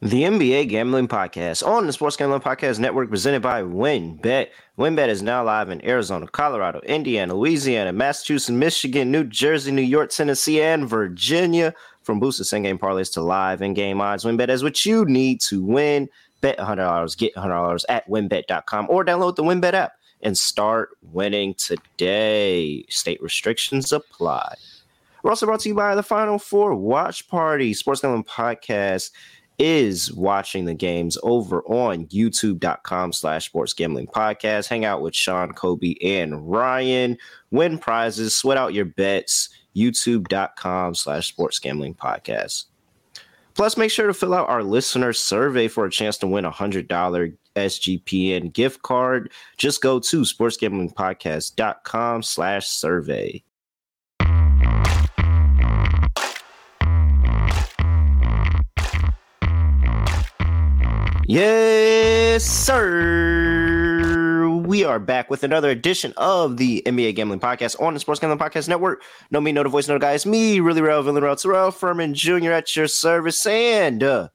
[0.00, 4.46] The NBA Gambling Podcast on the Sports Gambling Podcast Network presented by WynnBET.
[4.78, 10.10] WynnBET is now live in Arizona, Colorado, Indiana, Louisiana, Massachusetts, Michigan, New Jersey, New York,
[10.10, 11.74] Tennessee, and Virginia.
[12.02, 15.40] From boosted same game parlays to live in game odds, WynnBET is what you need
[15.40, 16.08] to win.
[16.42, 22.86] Bet $100, get $100 at wynnbet.com or download the WynnBET app and start winning today.
[22.88, 24.54] State restrictions apply.
[25.24, 29.10] We're also brought to you by the Final Four Watch Party, Sports Gambling Podcast
[29.58, 34.68] is watching the games over on youtube.com slash sports gambling podcast.
[34.68, 37.16] Hang out with Sean, Kobe, and Ryan.
[37.50, 39.48] Win prizes, sweat out your bets.
[39.76, 42.64] YouTube.com slash sports gambling podcast.
[43.54, 46.50] Plus, make sure to fill out our listener survey for a chance to win a
[46.50, 49.32] $100 SGPN gift card.
[49.56, 53.42] Just go to sportsgamblingpodcast.com slash survey.
[61.28, 64.48] Yes, sir.
[64.48, 68.38] We are back with another edition of the NBA Gambling Podcast on the Sports Gambling
[68.38, 69.02] Podcast Network.
[69.30, 70.24] No me, no the voice, no the guys.
[70.24, 72.52] Me, really real, villain, real, Terrell Furman Jr.
[72.52, 73.44] at your service.
[73.44, 74.28] And uh,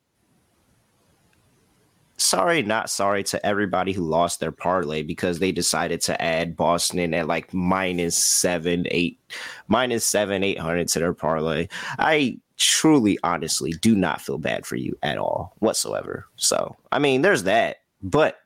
[2.17, 7.15] sorry, not sorry to everybody who lost their parlay because they decided to add Boston
[7.15, 9.19] at like minus seven, eight,
[9.67, 11.69] minus seven, eight hundred to their parlay.
[11.97, 16.25] I truly, honestly, do not feel bad for you at all whatsoever.
[16.35, 17.77] So, I mean, there's that.
[18.01, 18.37] But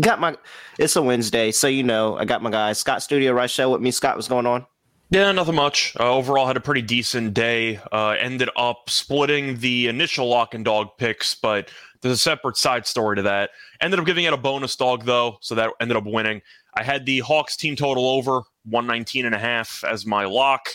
[0.00, 0.36] got my,
[0.78, 3.80] it's a Wednesday, so you know, I got my guy Scott Studio Right Show with
[3.80, 3.90] me.
[3.90, 4.66] Scott, what's going on?
[5.10, 5.94] Yeah, nothing much.
[6.00, 7.78] Uh, overall, had a pretty decent day.
[7.92, 11.70] Uh, ended up splitting the initial lock and dog picks, but
[12.00, 13.50] there's a separate side story to that.
[13.82, 16.40] Ended up giving it a bonus dog though, so that ended up winning.
[16.74, 20.68] I had the Hawks team total over 119 and a half as my lock.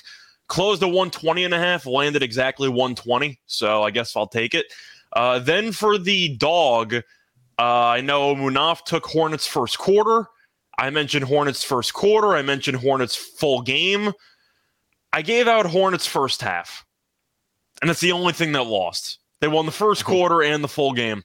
[0.48, 3.40] Closed at 120 and a half, landed exactly 120.
[3.46, 4.66] So I guess I'll take it.
[5.14, 7.02] Uh, then for the dog, uh,
[7.60, 10.28] I know Munaf took Hornets first quarter.
[10.78, 12.36] I mentioned Hornets first quarter.
[12.36, 14.14] I mentioned Hornets full game.
[15.12, 16.86] I gave out Hornets first half.
[17.82, 19.20] And that's the only thing that lost.
[19.40, 20.12] They won the 1st mm-hmm.
[20.12, 21.24] quarter and the full game,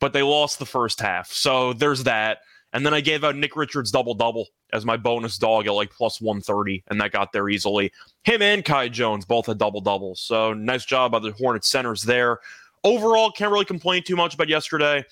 [0.00, 1.32] but they lost the first half.
[1.32, 2.38] So there's that.
[2.72, 5.90] And then I gave out Nick Richards double double as my bonus dog at like
[5.90, 7.92] plus 130, and that got there easily.
[8.24, 10.20] Him and Kai Jones both had double doubles.
[10.20, 12.38] So nice job by the Hornets centers there.
[12.84, 15.04] Overall, can't really complain too much about yesterday.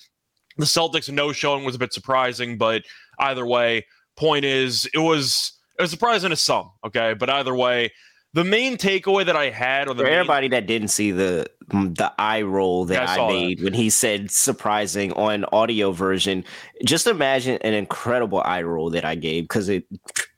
[0.57, 2.83] The Celtics no showing was a bit surprising, but
[3.19, 3.85] either way,
[4.17, 7.13] point is it was it was surprising to some, okay?
[7.13, 7.91] But either way,
[8.33, 11.47] the main takeaway that I had, or the for main, everybody that didn't see the
[11.69, 13.63] mm, the eye roll that yeah, I, I made that.
[13.65, 16.45] when he said surprising on audio version,
[16.85, 19.85] just imagine an incredible eye roll that I gave because it,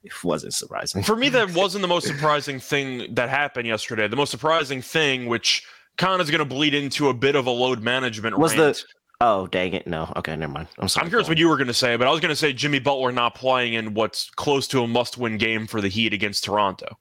[0.03, 1.03] it wasn't surprising.
[1.03, 4.07] For me, that wasn't the most surprising thing that happened yesterday.
[4.07, 5.63] The most surprising thing, which
[5.97, 8.77] kind of is going to bleed into a bit of a load management, was rant.
[8.77, 8.83] the
[9.21, 9.87] Oh, dang it.
[9.87, 10.11] No.
[10.17, 10.67] Okay, never mind.
[10.79, 11.05] I'm sorry.
[11.05, 12.79] I'm curious what you were going to say, but I was going to say Jimmy
[12.79, 16.43] Butler not playing in what's close to a must win game for the Heat against
[16.43, 16.97] Toronto.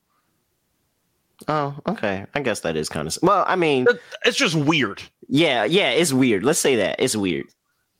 [1.49, 2.27] Oh, okay.
[2.35, 3.45] I guess that is kind of well.
[3.47, 3.87] I mean,
[4.25, 5.03] it's just weird.
[5.29, 6.45] Yeah, yeah, it's weird.
[6.45, 7.47] Let's say that it's weird.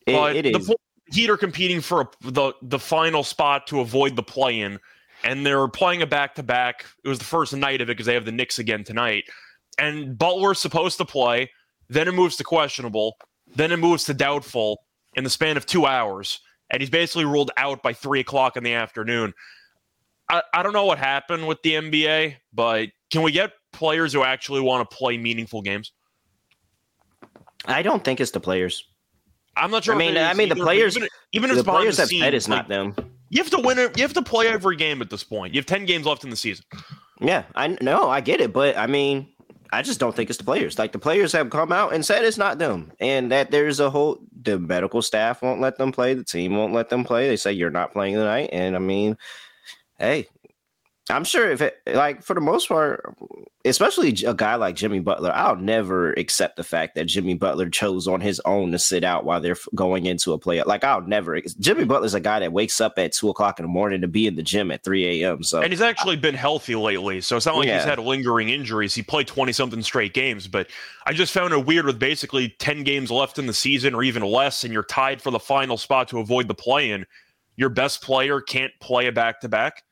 [0.07, 0.67] It, but it is.
[0.67, 0.77] The
[1.13, 4.79] Heat are competing for the the final spot to avoid the play-in,
[5.25, 6.87] and they're playing a back-to-back.
[7.05, 9.25] It was the first night of it because they have the Knicks again tonight,
[9.79, 11.51] and Butler's supposed to play.
[11.89, 13.17] Then it moves to questionable.
[13.55, 17.51] Then it moves to doubtful in the span of two hours, and he's basically ruled
[17.59, 19.35] out by three o'clock in the afternoon.
[20.31, 24.25] I, I don't know what happened with the NBA, but can we get players who
[24.25, 25.93] actually want to play meaningful games?
[27.67, 28.89] I don't think it's the players.
[29.55, 29.95] I'm not sure.
[29.95, 30.97] I mean, I mean either, the players.
[30.97, 32.95] Even, even if the players the have said it's like, not them.
[33.29, 33.97] You have to win it.
[33.97, 35.55] You have to play every game at this point.
[35.55, 36.65] You have ten games left in the season.
[37.21, 38.09] Yeah, I know.
[38.09, 39.29] I get it, but I mean,
[39.71, 40.79] I just don't think it's the players.
[40.79, 43.91] Like the players have come out and said it's not them, and that there's a
[43.91, 47.29] whole the medical staff won't let them play, the team won't let them play.
[47.29, 49.19] They say you're not playing tonight, and I mean,
[49.99, 50.29] hey,
[51.13, 53.15] I'm sure if it like for the most part,
[53.65, 58.09] especially a guy like Jimmy Butler, I'll never accept the fact that Jimmy Butler chose
[58.09, 60.63] on his own to sit out while they're going into a play.
[60.63, 61.41] Like I'll never.
[61.61, 64.27] Jimmy Butler's a guy that wakes up at two o'clock in the morning to be
[64.27, 65.43] in the gym at three a.m.
[65.43, 67.77] So and he's actually been healthy lately, so it's not like yeah.
[67.77, 68.95] he's had lingering injuries.
[68.95, 70.69] He played twenty something straight games, but
[71.07, 74.23] I just found it weird with basically ten games left in the season or even
[74.23, 77.07] less, and you're tied for the final spot to avoid the play-in.
[77.57, 79.83] Your best player can't play a back to back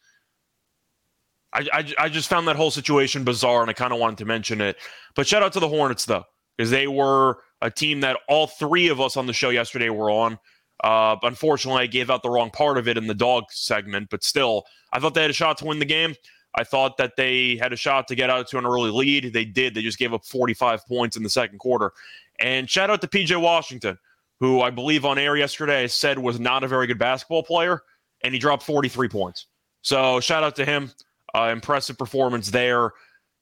[1.52, 4.24] I, I, I just found that whole situation bizarre, and I kind of wanted to
[4.24, 4.76] mention it.
[5.14, 6.24] But shout out to the Hornets though,
[6.56, 10.10] because they were a team that all three of us on the show yesterday were
[10.10, 10.38] on.
[10.82, 14.24] Uh, unfortunately, I gave out the wrong part of it in the dog segment, but
[14.24, 16.14] still, I thought they had a shot to win the game.
[16.54, 19.32] I thought that they had a shot to get out to an early lead.
[19.32, 19.74] They did.
[19.74, 21.92] They just gave up 45 points in the second quarter.
[22.40, 23.98] And shout out to PJ Washington,
[24.40, 27.82] who I believe on air yesterday said was not a very good basketball player,
[28.22, 29.46] and he dropped 43 points.
[29.82, 30.90] So shout out to him.
[31.34, 32.92] Uh, impressive performance there.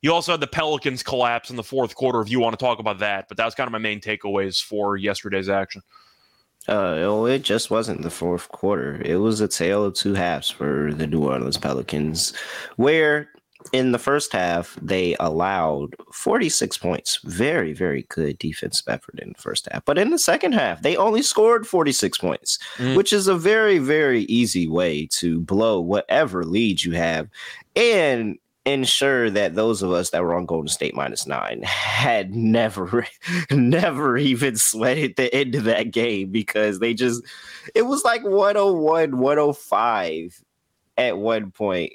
[0.02, 2.78] You also had the Pelicans collapse in the fourth quarter if you want to talk
[2.78, 5.82] about that, but that was kind of my main takeaways for yesterday's action.
[6.68, 9.00] Uh, it just wasn't the fourth quarter.
[9.02, 12.34] It was a tale of two halves for the New Orleans Pelicans,
[12.76, 13.30] where
[13.72, 17.20] in the first half they allowed 46 points.
[17.24, 19.84] Very, very good defensive effort in the first half.
[19.84, 22.96] But in the second half, they only scored 46 points, mm.
[22.96, 27.28] which is a very, very easy way to blow whatever lead you have.
[27.76, 28.38] And
[28.68, 33.06] ensure that those of us that were on Golden State minus nine had never,
[33.50, 37.22] never even sweated the end of that game because they just,
[37.74, 40.44] it was like 101, 105
[40.98, 41.92] at one point.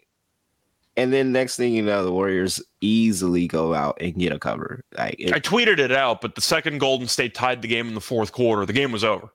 [0.95, 4.81] And then next thing you know, the Warriors easily go out and get a cover.
[4.95, 7.95] Like it, I tweeted it out, but the second Golden State tied the game in
[7.95, 9.33] the fourth quarter, the game was over.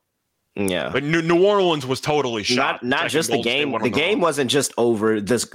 [0.55, 2.83] Yeah, but New, Orleans was totally shot.
[2.83, 3.73] Not, not just the game.
[3.81, 5.21] The game wasn't just over.
[5.21, 5.49] This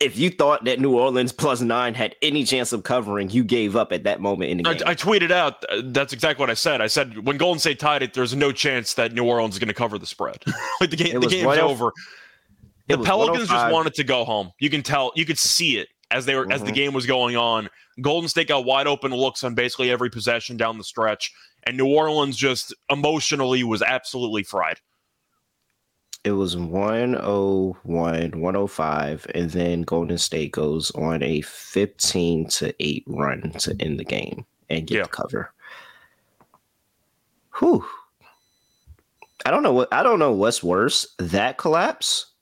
[0.00, 3.76] if you thought that New Orleans plus nine had any chance of covering, you gave
[3.76, 4.82] up at that moment in the game.
[4.86, 6.80] I, I tweeted out uh, that's exactly what I said.
[6.80, 9.68] I said when Golden State tied it, there's no chance that New Orleans is going
[9.68, 10.44] to cover the spread.
[10.80, 11.92] like the game, the game's over.
[12.88, 14.52] The Pelicans just wanted to go home.
[14.60, 16.52] You can tell, you could see it as they were mm-hmm.
[16.52, 16.74] as the mm-hmm.
[16.74, 17.68] game was going on.
[18.00, 21.32] Golden State got wide open looks on basically every possession down the stretch,
[21.64, 24.78] and New Orleans just emotionally was absolutely fried
[26.26, 33.52] it was 101, 105, and then Golden State goes on a 15 to 8 run
[33.60, 35.02] to end the game and get yeah.
[35.04, 35.52] the cover.
[37.60, 37.86] Whew.
[39.44, 42.32] I don't know what I don't know what's worse, that collapse.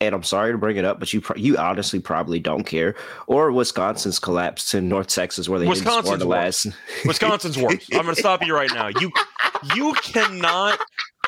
[0.00, 2.94] And I'm sorry to bring it up, but you you honestly probably don't care.
[3.26, 6.66] Or Wisconsin's collapse to North Texas, where they Wisconsin's didn't score the last.
[7.06, 7.86] Wisconsin's worse.
[7.92, 8.88] I'm going to stop you right now.
[8.88, 9.10] You
[9.74, 10.78] you cannot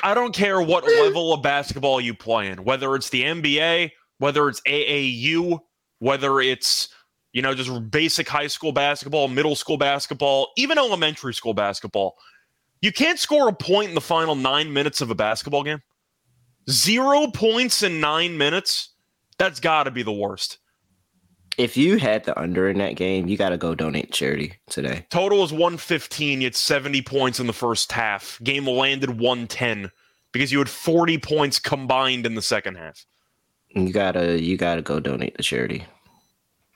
[0.03, 4.47] I don't care what level of basketball you play in, whether it's the NBA, whether
[4.47, 5.59] it's AAU,
[5.99, 6.89] whether it's
[7.33, 12.15] you know just basic high school basketball, middle school basketball, even elementary school basketball.
[12.81, 15.81] You can't score a point in the final 9 minutes of a basketball game.
[16.69, 18.89] 0 points in 9 minutes.
[19.37, 20.57] That's got to be the worst.
[21.57, 25.05] If you had the under in that game, you got to go donate charity today.
[25.09, 26.41] Total is 115.
[26.41, 28.39] You had 70 points in the first half.
[28.43, 29.91] Game landed 110
[30.31, 33.05] because you had 40 points combined in the second half.
[33.69, 35.85] You gotta you gotta go donate to charity.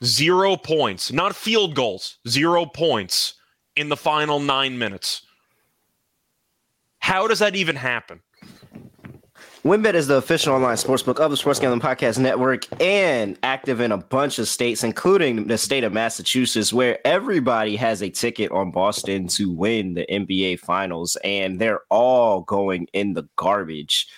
[0.04, 2.20] Zero points, not field goals.
[2.28, 3.36] Zero points
[3.76, 5.26] in the final nine minutes.
[7.00, 8.22] How does that even happen?
[9.64, 13.94] WynnBET is the official online sportsbook of the Sports Gambling Podcast Network and active in
[13.94, 18.72] a bunch of states, including the state of Massachusetts, where everybody has a ticket on
[18.72, 24.10] Boston to win the NBA Finals, and they're all going in the garbage.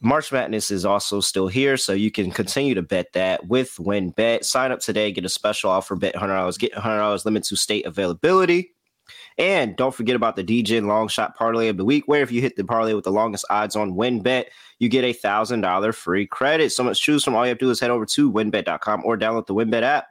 [0.00, 4.42] March Madness is also still here, so you can continue to bet that with WynnBET.
[4.42, 8.70] Sign up today, get a special offer, bet $100, get $100 limit to state availability.
[9.38, 12.40] And don't forget about the DJ long shot parlay of the week, where if you
[12.40, 14.46] hit the parlay with the longest odds on WynnBET,
[14.80, 16.70] you get a thousand dollar free credit.
[16.70, 17.36] So much choose from.
[17.36, 20.08] All you have to do is head over to wynnbet.com or download the WynnBET app.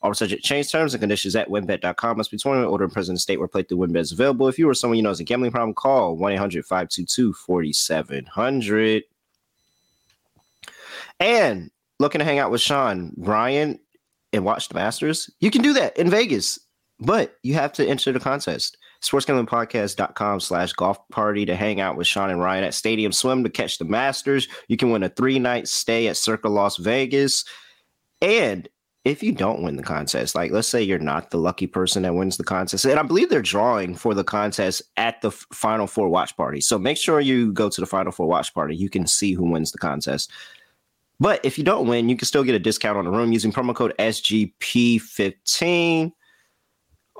[0.00, 2.16] All subject change terms and conditions at wynnbet.com.
[2.16, 4.48] Must be 21 order in present state where play through WynnBET is available.
[4.48, 9.04] If you or someone you know has a gambling problem, call 1 800 522 4700.
[11.20, 13.78] And looking to hang out with Sean, Ryan,
[14.32, 16.58] and watch the Masters, you can do that in Vegas.
[17.04, 18.76] But you have to enter the contest.
[19.02, 23.50] SportsGamblingPodcast.com slash golf party to hang out with Sean and Ryan at Stadium Swim to
[23.50, 24.46] catch the Masters.
[24.68, 27.44] You can win a three night stay at Circa Las Vegas.
[28.20, 28.68] And
[29.04, 32.14] if you don't win the contest, like let's say you're not the lucky person that
[32.14, 36.08] wins the contest, and I believe they're drawing for the contest at the Final Four
[36.08, 36.60] watch party.
[36.60, 38.76] So make sure you go to the Final Four watch party.
[38.76, 40.30] You can see who wins the contest.
[41.18, 43.50] But if you don't win, you can still get a discount on the room using
[43.50, 46.12] promo code SGP15.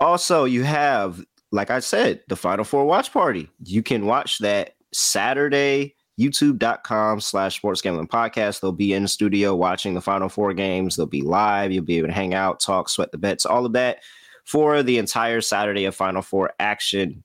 [0.01, 3.51] Also, you have, like I said, the Final Four watch party.
[3.65, 8.61] You can watch that Saturday, youtube.com slash sports gambling podcast.
[8.61, 10.97] They'll be in the studio watching the Final Four games.
[10.97, 11.73] They'll be live.
[11.73, 14.01] You'll be able to hang out, talk, sweat the bets, all of that
[14.45, 17.23] for the entire Saturday of Final Four action.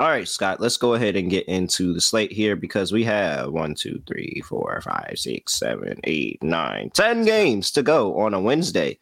[0.00, 3.52] All right, Scott, let's go ahead and get into the slate here because we have
[3.52, 8.40] one, two, three, four, five, six, seven, eight, nine, ten games to go on a
[8.40, 8.98] Wednesday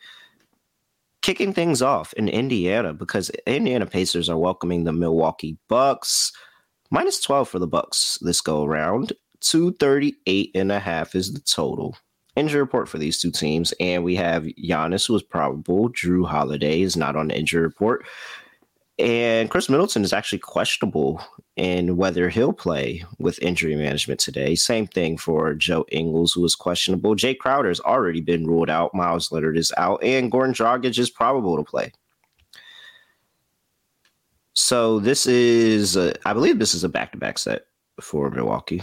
[1.22, 6.32] kicking things off in Indiana because Indiana Pacers are welcoming the Milwaukee Bucks.
[6.90, 9.12] Minus 12 for the Bucks this go around.
[9.40, 11.96] 238 and a half is the total.
[12.36, 13.72] Injury report for these two teams.
[13.80, 15.90] And we have Giannis was probable.
[15.90, 18.06] Jrue Holiday is not on the injury report.
[18.98, 21.22] And Khris Middleton is actually questionable
[21.56, 24.54] in whether he'll play with injury management today.
[24.54, 27.16] Same thing for Joe Ingles, who is questionable.
[27.16, 28.94] Jae Crowder has already been ruled out.
[28.94, 31.90] Meyers Leonard is out, and Goran Dragic is probable to play.
[34.54, 37.64] So this is, a, I believe, this is a back-to-back set
[38.00, 38.82] for Milwaukee.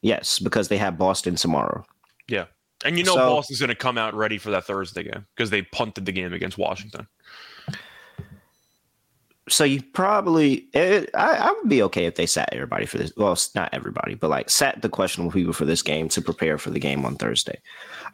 [0.00, 1.84] Yes, because they have Boston tomorrow.
[2.26, 2.46] Yeah,
[2.84, 5.50] and you know so, Boston's going to come out ready for that Thursday game because
[5.50, 7.06] they punted the game against Washington
[9.52, 13.12] so you probably it, I, I, would be okay if they sat everybody for this
[13.16, 16.70] well not everybody but like sat the questionable people for this game to prepare for
[16.70, 17.60] the game on thursday.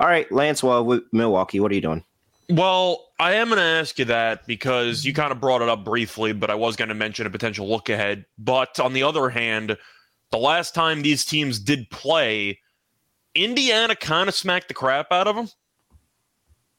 [0.01, 2.05] All right lance well with milwaukee what are you doing?
[2.51, 5.85] Well i am going to ask you that because you kind of brought it up
[5.85, 8.25] briefly but i was going to mention a potential look ahead.
[8.39, 9.77] But on the other hand
[10.31, 12.59] the last time these teams did play
[13.35, 15.49] indiana kind of smacked the crap out of them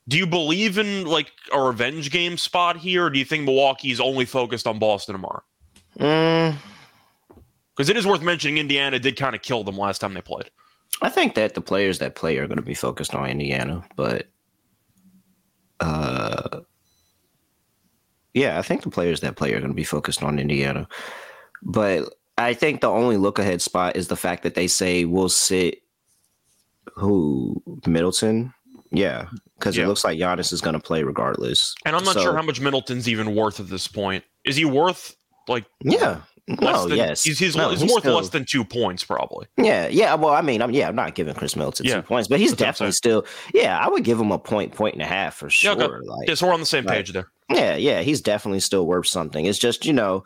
[0.09, 3.99] do you believe in like a revenge game spot here, or do you think Milwaukee's
[3.99, 5.43] only focused on Boston tomorrow?
[5.93, 6.57] Because
[7.77, 7.89] mm.
[7.89, 10.49] it is worth mentioning, Indiana did kind of kill them last time they played.
[11.01, 14.27] I think that the players that play are going to be focused on Indiana, but
[15.79, 16.61] uh,
[18.33, 20.87] yeah, I think the players that play are going to be focused on Indiana.
[21.61, 25.29] But I think the only look ahead spot is the fact that they say we'll
[25.29, 25.83] sit
[26.95, 28.53] who Middleton
[28.91, 29.27] yeah,
[29.57, 29.83] because yeah.
[29.83, 31.75] it looks like Giannis is going to play regardless.
[31.85, 34.23] And I'm not so, sure how much Middleton's even worth at this point.
[34.45, 35.15] Is he worth
[35.47, 35.65] like?
[35.81, 36.21] Yeah.
[36.61, 37.23] No, than, yes.
[37.23, 39.45] He's, he's, no, he's, he's worth still, less than two points, probably.
[39.57, 40.15] Yeah, yeah.
[40.15, 41.97] Well, I mean, I'm yeah, I'm not giving Khris Middleton yeah.
[41.97, 43.25] two points, but he's That's definitely still.
[43.53, 45.77] Yeah, I would give him a point, point and a half for sure.
[45.77, 46.07] Yeah, okay.
[46.07, 47.27] like, yeah, so we're on the same like, page there.
[47.51, 49.45] Yeah, yeah, he's definitely still worth something.
[49.45, 50.23] It's just you know,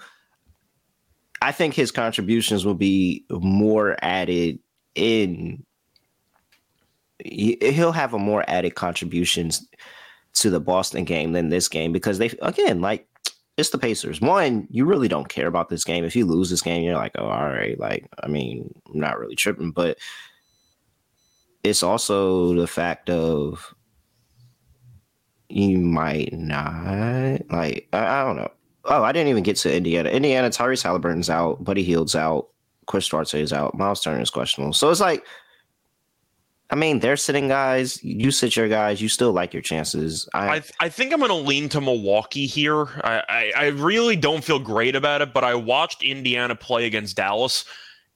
[1.42, 4.60] I think his contributions will be more added
[4.96, 5.66] in
[7.24, 9.68] he'll have a more added contributions
[10.34, 13.08] to the Boston game than this game because they again like
[13.58, 14.20] it's the Pacers.
[14.20, 16.04] One, you really don't care about this game.
[16.04, 17.80] If you lose this game, you're like, oh, all right.
[17.80, 20.00] Like, I mean, I'm not really tripping, but
[21.64, 23.76] it's also the fact of
[25.50, 27.88] you might not like.
[27.94, 28.52] I, I don't know.
[28.86, 30.10] Oh, I didn't even get to Indiana.
[30.10, 31.64] Indiana, Tyrese Halliburton's out.
[31.64, 32.50] Buddy Hield's out.
[32.88, 33.78] Chris Duarte is out.
[33.78, 34.74] Myles Turner is questionable.
[34.74, 35.26] So it's like
[36.70, 38.04] I mean, they're sitting guys.
[38.04, 39.02] You sit your guys.
[39.02, 40.28] You still like your chances.
[40.34, 42.86] I I, I think I'm going to lean to Milwaukee here.
[43.04, 47.16] I, I, I really don't feel great about it, but I watched Indiana play against
[47.16, 47.66] Dallas,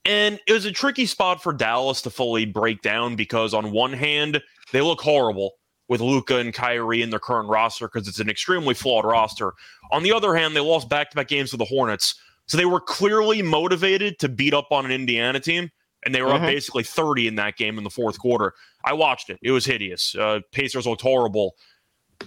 [0.06, 3.94] and it was a tricky spot for Dallas to fully break down because on one
[3.94, 5.54] hand they look horrible
[5.88, 9.54] with Luka and Kyrie in their current roster because it's an extremely flawed roster.
[9.92, 13.42] On the other hand, they lost back-to-back games to the Hornets, so they were clearly
[13.42, 15.70] motivated to beat up on an Indiana team
[16.08, 16.46] and they were mm-hmm.
[16.46, 18.54] up basically 30 in that game in the fourth quarter.
[18.86, 19.40] I watched it.
[19.44, 20.16] It was hideous.
[20.16, 21.56] Uh, Pacers looked horrible.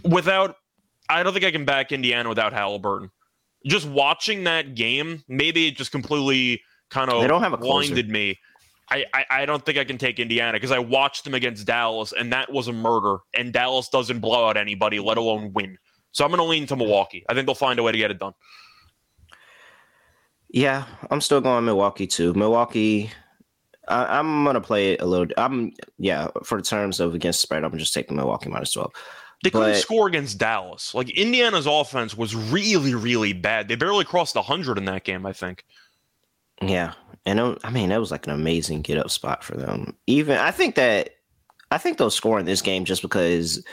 [0.05, 0.57] Without,
[1.09, 3.11] I don't think I can back Indiana without Halliburton.
[3.65, 6.61] Just watching that game, maybe it just completely
[6.91, 8.39] kind of they don't have a blinded me.
[8.91, 12.13] I, I, I don't think I can take Indiana because I watched them against Dallas,
[12.13, 13.19] and that was a murder.
[13.35, 15.79] And Dallas doesn't blow out anybody, let alone win.
[16.13, 17.25] So I'm going to lean to Milwaukee.
[17.31, 18.35] I think they'll find a way to get it done.
[20.51, 22.35] Yeah, I'm still going Milwaukee too.
[22.35, 23.11] Milwaukee
[23.90, 25.26] I, am gonna play it a little.
[25.37, 26.28] I'm yeah.
[26.44, 28.92] For the terms of against spread, I'm just taking Milwaukee minus twelve.
[29.42, 30.94] They couldn't score against Dallas.
[30.94, 33.68] Like Indiana's offense was really, really bad.
[33.68, 35.26] They barely crossed hundred in that game.
[35.26, 35.64] I think.
[36.62, 36.92] Yeah,
[37.25, 39.97] and it, I mean that was like an amazing get up spot for them.
[40.06, 41.11] Even I think that
[41.70, 43.64] I think they'll score in this game just because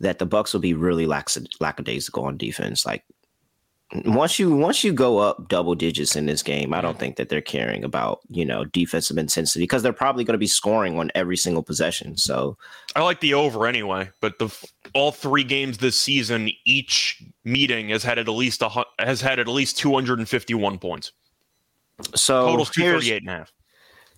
[0.00, 2.86] that the Bucks will be really lax lackadaisical on defense.
[2.86, 3.04] Like
[4.04, 7.28] once you once you go up double digits in this game, I don't think that
[7.28, 11.10] they're caring about you know defensive intensity because they're probably going to be scoring on
[11.14, 12.16] every single possession.
[12.16, 12.56] So
[12.94, 14.54] I like the over anyway, but the
[14.94, 19.48] all three games this season, each meeting has had at least a has had at
[19.48, 21.12] least 251 points.
[22.14, 23.52] So totals 238 and a half.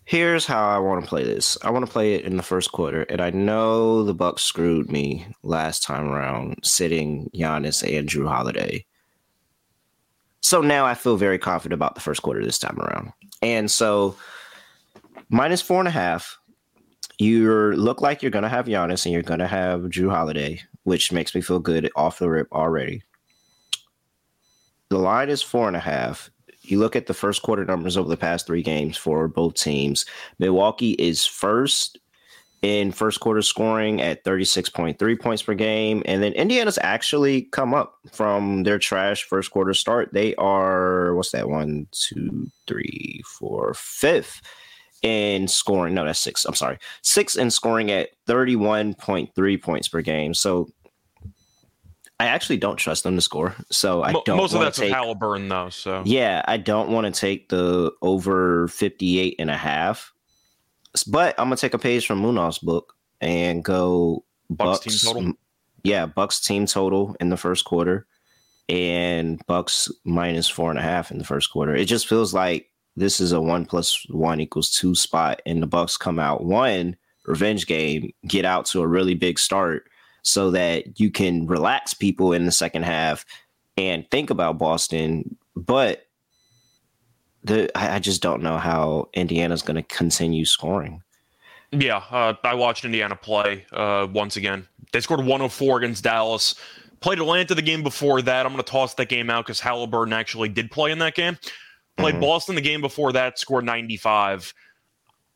[0.05, 1.57] Here's how I want to play this.
[1.62, 4.91] I want to play it in the first quarter, and I know the Bucks screwed
[4.91, 8.85] me last time around, sitting Giannis and Jrue Holiday
[10.43, 13.13] so now I feel very confident about the first quarter this time around.
[13.41, 14.17] And so
[15.31, 16.39] minus four and a half,
[17.19, 20.61] you look like you're going to have Giannis and you're going to have Jrue Holiday,
[20.83, 23.03] which makes me feel good off the rip already.
[24.89, 26.31] The line is four and a half.
[26.63, 30.05] You look at the first quarter numbers over the past three games for both teams.
[30.39, 31.99] Milwaukee is first
[32.62, 36.02] in first quarter scoring at 36.3 points per game.
[36.07, 40.11] And then Indiana's actually come up from their trash first quarter start.
[40.12, 41.49] They are, what's that?
[41.49, 44.40] One, two, three, four, fifth
[45.02, 45.95] in scoring.
[45.95, 46.45] No, that's six.
[46.45, 46.78] I'm sorry.
[47.02, 50.33] Six in scoring at 31.3 points per game.
[50.33, 50.69] So
[52.21, 54.37] I actually don't trust them to score, so I don't.
[54.37, 55.71] Most of that's take, Halliburton, though.
[55.71, 60.12] So yeah, I don't want to take the over 58 and a half.
[61.07, 65.33] But I'm gonna take a page from Munaf's book and go Bucks, Bucks team total.
[65.85, 68.07] Yeah, Bucks team total in the first quarter,
[68.69, 71.75] and Bucks minus four and a half in the first quarter.
[71.75, 75.67] It just feels like this is a one plus one equals two spot, and the
[75.67, 76.97] Bucks come out one
[77.27, 79.89] revenge game, get out to a really big start,
[80.23, 83.25] so that you can relax people in the second half
[83.77, 85.37] and think about Boston.
[85.57, 86.07] But
[87.45, 91.03] the I, I just don't know how Indiana's going to continue scoring.
[91.73, 94.69] Yeah, uh, I watched Indiana play uh, once again.
[94.93, 96.55] They scored 104 against Dallas.
[97.01, 98.47] Played Atlanta the game before that.
[98.47, 101.39] I'm going to toss that game out because Halliburton actually did play in that game.
[101.97, 102.21] Played mm-hmm.
[102.21, 104.53] Boston the game before that, scored 95.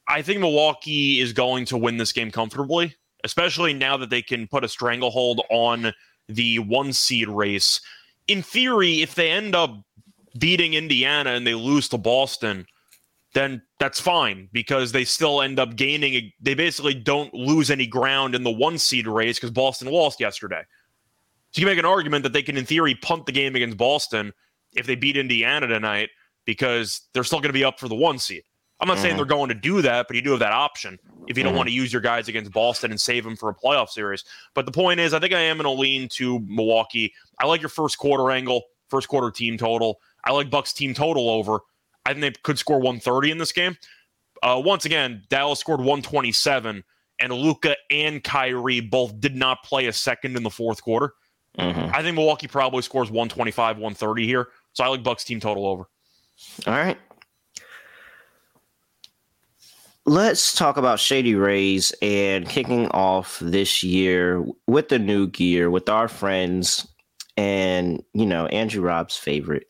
[0.08, 2.94] I think Milwaukee is going to win this game comfortably,
[3.24, 5.92] especially now that they can put a stranglehold on
[6.28, 7.80] the one seed race.
[8.28, 9.85] In theory, if they end up
[10.36, 12.66] beating Indiana and they lose to Boston,
[13.34, 16.32] then that's fine because they still end up gaining.
[16.40, 20.62] They basically don't lose any ground in the one seed race because Boston lost yesterday.
[21.52, 23.76] So you can make an argument that they can, in theory, punt the game against
[23.76, 24.32] Boston
[24.74, 26.10] if they beat Indiana tonight
[26.44, 28.42] because they're still going to be up for the one seed.
[28.80, 29.16] I'm not mm saying mm-hmm.
[29.18, 31.56] they're going to do that, but you do have that option if you don't mm
[31.56, 34.24] want to use your guys against Boston and save them for a playoff series.
[34.54, 37.12] But the point is, I think I am going to lean to Milwaukee.
[37.38, 39.98] I like your first quarter angle, first quarter team total.
[40.26, 41.60] I like Bucks team total over.
[42.04, 43.76] I think they could score 130 in this game.
[44.42, 46.84] Uh, once again, Dallas scored 127,
[47.20, 51.14] and Luka and Kyrie both did not play a second in the fourth quarter.
[51.58, 51.94] Mm-hmm.
[51.94, 54.48] I think Milwaukee probably scores 125, 130 here.
[54.74, 55.84] So I like Bucks team total over.
[56.66, 56.98] All right.
[60.04, 65.88] Let's talk about Shady Rays and kicking off this year with the new gear with
[65.88, 66.86] our friends
[67.36, 69.66] and, you know, Andrew Rob's favorite,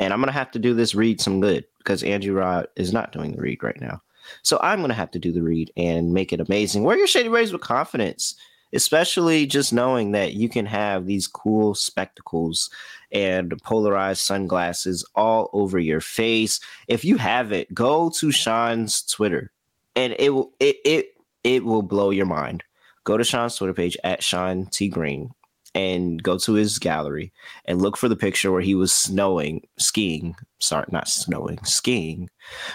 [0.00, 2.92] and I'm going to have to do this read some good because Andrew Rod is
[2.92, 4.02] not doing the read right now.
[4.42, 6.84] So I'm going to have to do the read and make it amazing.
[6.84, 8.36] Wear your Shady Rays with confidence,
[8.72, 12.70] especially just knowing that you can have these cool spectacles
[13.10, 16.60] and polarized sunglasses all over your face.
[16.88, 19.50] If you have it, go to Sean's Twitter
[19.94, 22.62] and it will it it it will blow your mind.
[23.04, 25.32] Go to Sean's Twitter page at Sean T Green
[25.74, 27.32] and go to his gallery
[27.64, 30.36] and look for the picture where he was snowing, skiing.
[30.60, 32.28] Sorry, not snowing, skiing.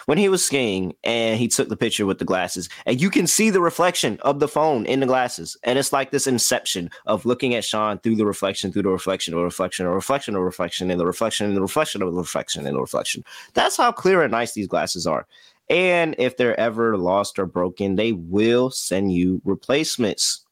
[0.07, 3.27] When he was skiing and he took the picture with the glasses, and you can
[3.27, 5.55] see the reflection of the phone in the glasses.
[5.63, 9.33] And it's like this inception of looking at Sean through the reflection, through the reflection,
[9.33, 12.65] or reflection, or reflection, or reflection, and the reflection, and the reflection of the reflection,
[12.65, 13.23] and the reflection.
[13.53, 15.27] That's how clear and nice these glasses are.
[15.69, 20.45] And if they're ever lost or broken, they will send you replacements.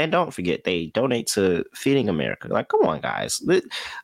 [0.00, 2.48] And don't forget, they donate to Feeding America.
[2.48, 3.42] Like, come on, guys.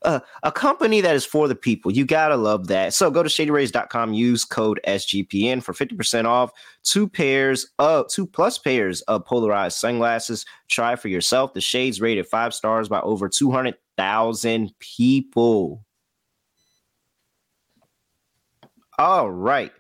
[0.03, 1.91] Uh, a company that is for the people.
[1.91, 2.93] You got to love that.
[2.93, 6.51] So go to shadyrays.com, use code SGPN for 50% off
[6.83, 10.45] two pairs of two plus pairs of polarized sunglasses.
[10.69, 11.55] Try for yourself.
[11.55, 15.83] The shades rated five stars by over 200,000 people.
[18.99, 19.73] All right.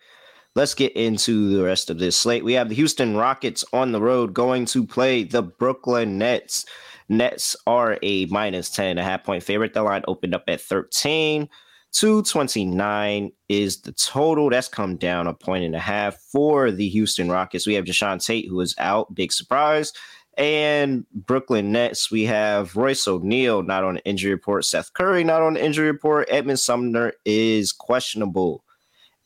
[0.56, 2.42] Let's get into the rest of this slate.
[2.42, 6.64] We have the Houston Rockets on the road going to play the Brooklyn Nets.
[7.10, 9.74] Nets are a minus 10 and a half point favorite.
[9.74, 11.50] The line opened up at 13.
[11.92, 14.48] 229 is the total.
[14.48, 17.66] That's come down a point and a half for the Houston Rockets.
[17.66, 19.14] We have Jae'Sean Tate, who is out.
[19.14, 19.92] Big surprise.
[20.38, 24.64] And Brooklyn Nets, we have Royce O'Neale not on the injury report.
[24.64, 26.28] Seth Curry not on the injury report.
[26.30, 28.64] Edmond Sumner is questionable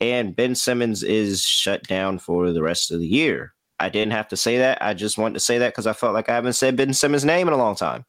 [0.01, 3.53] and Ben Simmons is shut down for the rest of the year.
[3.79, 4.79] I didn't have to say that.
[4.81, 7.23] I just wanted to say that because I felt like I haven't said Ben Simmons'
[7.23, 8.05] name in a long time.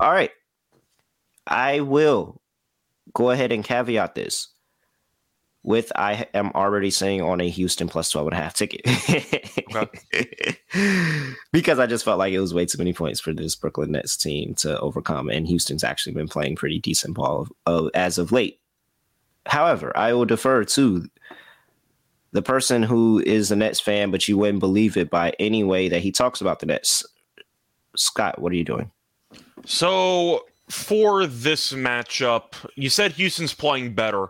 [0.00, 0.30] All right.
[1.46, 2.40] I will
[3.14, 4.48] go ahead and caveat this
[5.62, 8.82] with I am already saying on a Houston plus 12 and a half ticket.
[11.52, 14.16] because I just felt like it was way too many points for this Brooklyn Nets
[14.16, 15.28] team to overcome.
[15.28, 18.60] And Houston's actually been playing pretty decent ball of, of, as of late.
[19.46, 21.08] However, I will defer to
[22.32, 25.88] the person who is a Nets fan, but you wouldn't believe it by any way
[25.88, 27.04] that he talks about the Nets.
[27.96, 28.90] Scott, what are you doing?
[29.64, 34.28] So for this matchup, you said Houston's playing better.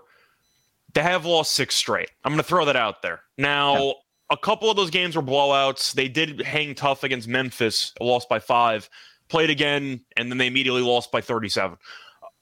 [0.94, 2.10] They have lost six straight.
[2.24, 3.20] I'm going to throw that out there.
[3.36, 3.92] Now, yeah.
[4.30, 5.92] a couple of those games were blowouts.
[5.92, 8.88] They did hang tough against Memphis, lost by five,
[9.28, 11.76] played again, and then they immediately lost by 37.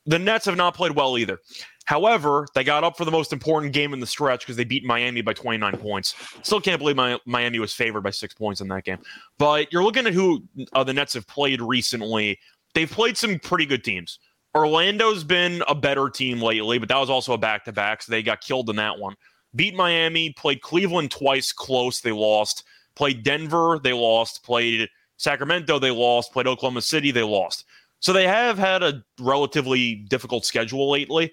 [0.07, 1.41] The Nets have not played well either.
[1.87, 4.85] However, they got up for the most important game in the stretch because they beat
[4.85, 6.15] Miami by 29 points.
[6.43, 8.99] Still can't believe my, Miami was favored by six points in that game.
[9.39, 12.39] But you're looking at who uh, the Nets have played recently.
[12.75, 14.19] they've played some pretty good teams.
[14.55, 18.11] Orlando's been a better team lately, but that was also a back to back, so
[18.11, 19.15] they got killed in that one.
[19.55, 22.65] Beat Miami, played Cleveland twice, close, they lost.
[22.97, 24.43] Played Denver, they lost.
[24.43, 26.33] Played Sacramento, they lost.
[26.33, 27.65] Played Oklahoma City, they lost.
[28.01, 31.33] So they have had a relatively difficult schedule lately.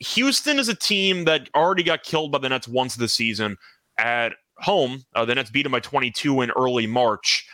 [0.00, 3.56] Houston is a team that already got killed by the Nets once this season
[3.98, 5.04] at home.
[5.14, 7.46] Uh, the Nets beat them by 22 in early March.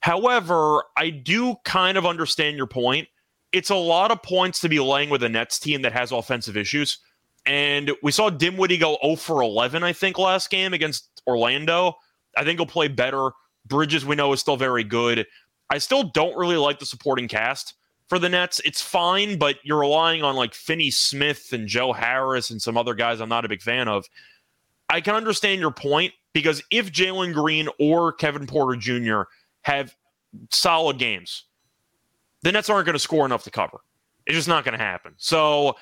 [0.00, 3.08] However, I do kind of understand your point.
[3.52, 6.56] It's a lot of points to be laying with a Nets team that has offensive
[6.56, 6.98] issues.
[7.46, 11.94] And we saw Dinwiddie go 0 for 11, I think, last game against Orlando.
[12.36, 13.30] I think he'll play better.
[13.66, 15.26] Bridges, we know, is still very good.
[15.70, 17.74] I still don't really like the supporting cast
[18.12, 18.60] for the Nets.
[18.66, 22.92] It's fine, but you're relying on like Finney Smith and Joe Harris and some other
[22.92, 24.04] guys I'm not a big fan of.
[24.90, 29.22] I can understand your point because if Jalen Green or Kevin Porter Jr.
[29.62, 29.96] have
[30.50, 31.44] solid games,
[32.42, 33.78] the Nets aren't going to score enough to cover.
[34.26, 35.14] It's just not going to happen.
[35.16, 35.76] So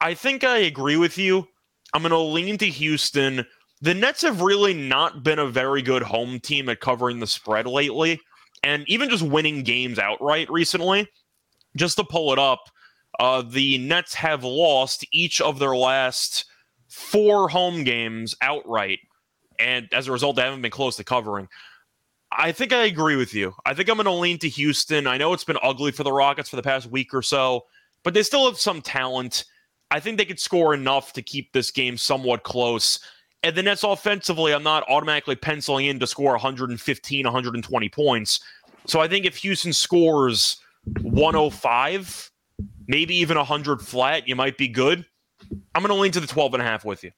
[0.00, 1.46] I think I agree with you.
[1.92, 3.44] I'm going to lean to Houston.
[3.82, 7.66] The Nets have really not been a very good home team at covering the spread
[7.66, 8.22] lately,
[8.64, 11.06] and even just winning games outright recently
[11.76, 12.70] just to pull it up,
[13.18, 16.44] uh, the Nets have lost each of their last
[16.88, 19.00] four home games outright.
[19.58, 21.48] And as a result, they haven't been close to covering.
[22.30, 23.54] I think I agree with you.
[23.64, 25.06] I think I'm going to lean to Houston.
[25.06, 27.64] I know it's been ugly for the Rockets for the past week or so,
[28.02, 29.44] but they still have some talent.
[29.90, 33.00] I think they could score enough to keep this game somewhat close.
[33.42, 38.40] And the Nets offensively, I'm not automatically penciling in to score 115, 120 points.
[38.86, 40.58] So I think if Houston scores
[41.02, 42.30] 105,
[42.86, 45.04] maybe even 100 flat, you might be good.
[45.74, 47.10] I'm going to lean to the 12 and a half with you.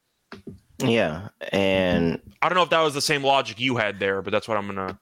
[0.78, 4.30] Yeah, and I don't know if that was the same logic you had there, but
[4.30, 4.98] that's what I'm going to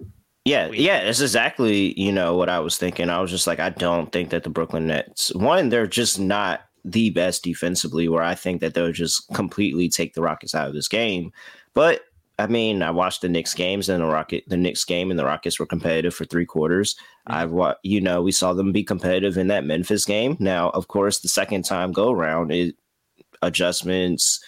[0.49, 3.11] yeah, yeah, it's exactly, you know, what I was thinking.
[3.11, 6.63] I was just like I don't think that the Brooklyn Nets one, they're just not
[6.87, 10.75] the best defensively where I think that they'll just completely take the Rockets out of
[10.75, 11.33] this game.
[11.75, 12.01] But
[12.39, 15.25] I mean, I watched the Knicks games and the Rocket, the Knicks game, and the
[15.25, 16.95] Rockets were competitive for three quarters.
[16.95, 17.33] Mm-hmm.
[17.33, 20.37] I, wa- you know, we saw them be competitive in that Memphis game.
[20.39, 22.77] Now, of course, the second time go around, it
[23.43, 24.43] adjustments.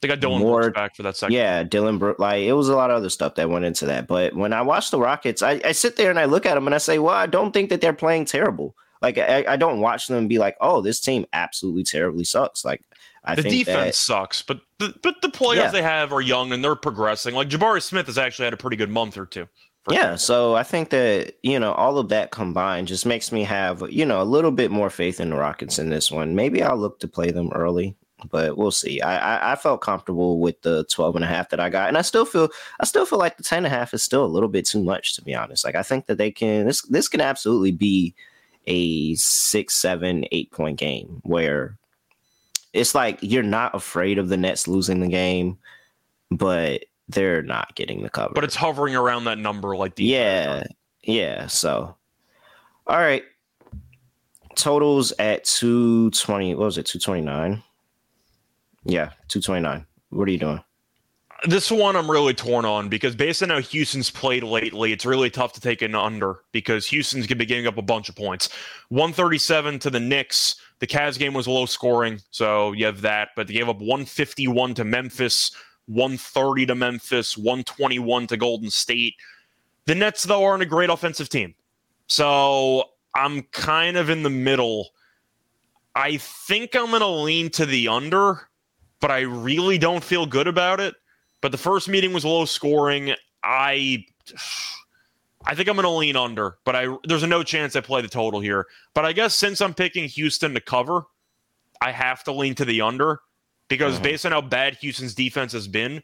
[0.00, 1.34] They got Dillon more, Brooks back for that second.
[1.34, 2.20] Yeah, Dillon Brooks.
[2.20, 4.06] Like it was a lot of other stuff that went into that.
[4.06, 6.66] But when I watch the Rockets, I, I sit there and I look at them
[6.66, 8.74] and I say, well, I don't think that they're playing terrible.
[9.00, 12.64] Like I, I don't watch them be like, oh, this team absolutely terribly sucks.
[12.64, 12.82] Like
[13.24, 15.70] I the defense that, sucks, but the, but the players yeah.
[15.70, 17.34] they have are young and they're progressing.
[17.34, 19.48] Like Jabari Smith has actually had a pretty good month or two.
[19.90, 23.82] Yeah, so I think that you know all of that combined just makes me have
[23.90, 26.34] you know a little bit more faith in the Rockets in this one.
[26.34, 27.94] Maybe I'll look to play them early,
[28.30, 29.02] but we'll see.
[29.02, 31.98] I, I, I felt comfortable with the 12 and a half that I got, and
[31.98, 32.48] I still feel
[32.80, 34.82] I still feel like the 10 and a half is still a little bit too
[34.82, 35.64] much to be honest.
[35.64, 38.14] Like I think that they can this this can absolutely be
[38.66, 41.76] a six, seven, eight point game where
[42.74, 45.56] it's like you're not afraid of the Nets losing the game,
[46.30, 48.34] but they're not getting the cover.
[48.34, 50.64] But it's hovering around that number, like the yeah,
[51.02, 51.46] yeah.
[51.46, 51.94] So,
[52.86, 53.22] all right,
[54.56, 56.54] totals at two twenty.
[56.54, 56.86] What was it?
[56.86, 57.62] Two twenty nine.
[58.84, 59.86] Yeah, two twenty nine.
[60.10, 60.62] What are you doing?
[61.46, 65.28] This one I'm really torn on because based on how Houston's played lately, it's really
[65.28, 68.16] tough to take an under because Houston's going to be giving up a bunch of
[68.16, 68.48] points.
[68.88, 70.56] 137 to the Knicks.
[70.78, 74.74] The Cavs game was low scoring, so you have that, but they gave up 151
[74.74, 75.54] to Memphis,
[75.86, 79.14] 130 to Memphis, 121 to Golden State.
[79.86, 81.54] The Nets, though, aren't a great offensive team.
[82.06, 84.90] So I'm kind of in the middle.
[85.94, 88.48] I think I'm going to lean to the under,
[89.00, 90.94] but I really don't feel good about it.
[91.44, 93.14] But the first meeting was low scoring.
[93.42, 94.06] I
[95.44, 98.00] I think I'm going to lean under, but I there's a no chance I play
[98.00, 98.66] the total here.
[98.94, 101.02] But I guess since I'm picking Houston to cover,
[101.82, 103.20] I have to lean to the under
[103.68, 104.04] because mm-hmm.
[104.04, 106.02] based on how bad Houston's defense has been,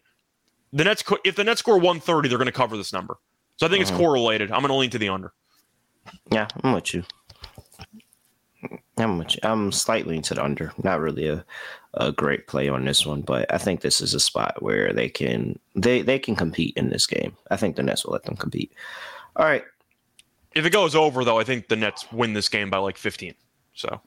[0.75, 3.17] the Nets if the Nets score 130, they're going to cover this number.
[3.57, 3.95] So I think mm-hmm.
[3.95, 4.53] it's correlated.
[4.53, 5.33] I'm going to lean to the under.
[6.31, 7.03] Yeah, I'm with you.
[8.99, 9.41] I'm with you.
[9.43, 10.75] I'm slightly into the under.
[10.83, 11.47] Not really a,
[11.95, 15.09] a great play on this one, but I think this is a spot where they
[15.09, 17.37] can they they can compete in this game.
[17.51, 18.73] I think the Nets will let them compete.
[19.37, 19.65] All right.
[20.55, 23.35] If it goes over, though, I think the Nets win this game by like 15.
[23.75, 24.01] So,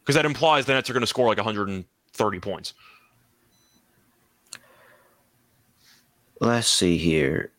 [0.00, 2.74] because that implies the Nets are going to score like 130 points.
[6.40, 7.52] Let's see here.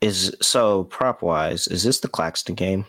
[0.00, 2.86] Is so prop wise, is this the Claxton game?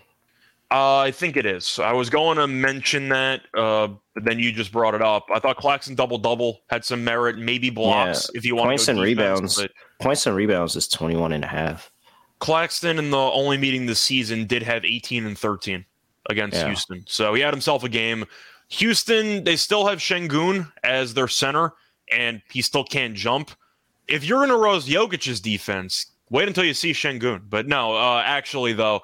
[0.72, 1.80] Uh, I think it is.
[1.80, 5.28] I was going to mention that, uh, but then you just brought it up.
[5.34, 8.38] I thought Claxton double double had some merit, maybe blocks yeah.
[8.38, 9.62] if you want points and rebounds.
[9.62, 9.72] But...
[10.00, 11.92] Points and rebounds is 21 and a half.
[12.40, 15.86] Claxton in the only meeting this season did have 18 and 13.
[16.30, 16.68] against yeah.
[16.68, 17.04] Houston.
[17.08, 18.26] So he had himself a game.
[18.70, 21.74] Houston, they still have Sengun as their center,
[22.12, 23.52] and he still can't jump.
[24.08, 27.42] If you're going to rose Jokic's defense, wait until you see Sengun.
[27.50, 29.02] But no, uh, actually, though,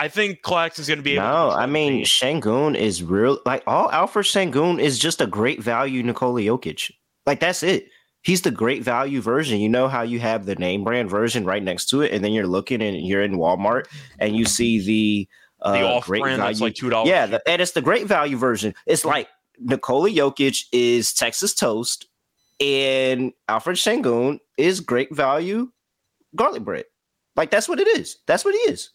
[0.00, 1.24] I think Claxton's going to be able.
[1.24, 3.38] No, I mean Sengun is real.
[3.44, 6.90] Like all Alperen Sengun is just a great value Nikola Jokic.
[7.26, 7.88] Like that's it.
[8.22, 9.60] He's the great value version.
[9.60, 12.32] You know how you have the name brand version right next to it, and then
[12.32, 15.28] you're looking and you're in Walmart and you see the
[15.60, 16.54] uh, the off great brand value.
[16.54, 17.10] that's like two dollars.
[17.10, 18.72] Yeah, the, and it's the great value version.
[18.86, 22.06] It's like Nikola Jokic is Texas toast,
[22.58, 25.70] and Alperen Sengun is great value
[26.34, 26.86] garlic bread.
[27.36, 28.16] Like that's what it is.
[28.26, 28.90] That's what he is.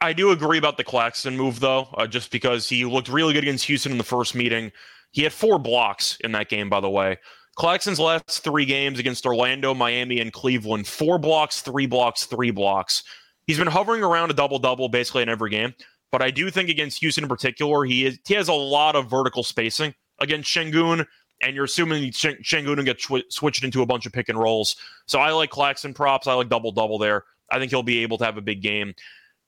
[0.00, 3.42] I, do agree about the Claxton move though, uh, just because he looked really good
[3.42, 4.72] against Houston in the first meeting.
[5.12, 7.18] He had four blocks in that game, by the way.
[7.56, 13.02] Claxton's last three games against Orlando, Miami, and Cleveland, four blocks, three blocks, three blocks.
[13.46, 15.74] He's been hovering around a double double basically in every game.
[16.12, 19.10] But I do think against Houston in particular, he is, he has a lot of
[19.10, 21.04] vertical spacing against Sengun,
[21.42, 24.76] and you're assuming Sengun will get sw- switched into a bunch of pick and rolls.
[25.06, 26.26] So I like Claxton props.
[26.26, 27.24] I like double double there.
[27.50, 28.94] I think he'll be able to have a big game.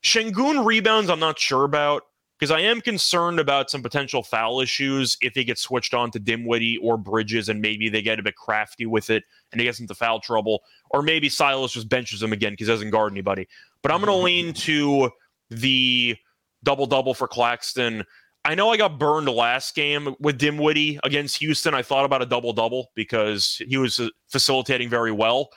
[0.02, 2.02] Sengun rebounds, I'm not sure about
[2.38, 6.20] because I am concerned about some potential foul issues if he gets switched on to
[6.20, 9.80] Dinwiddie or Bridges and maybe they get a bit crafty with it and he gets
[9.80, 10.62] into foul trouble.
[10.90, 13.48] Or maybe Silas just benches him again because he doesn't guard anybody.
[13.82, 15.10] But I'm going to lean to
[15.50, 16.16] the
[16.62, 18.04] double double for Claxton.
[18.44, 21.74] I know I got burned last game with Dinwiddie against Houston.
[21.74, 25.48] I thought about a double double because he was uh, facilitating very well.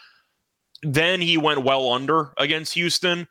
[0.83, 3.27] Then he went well under against Houston.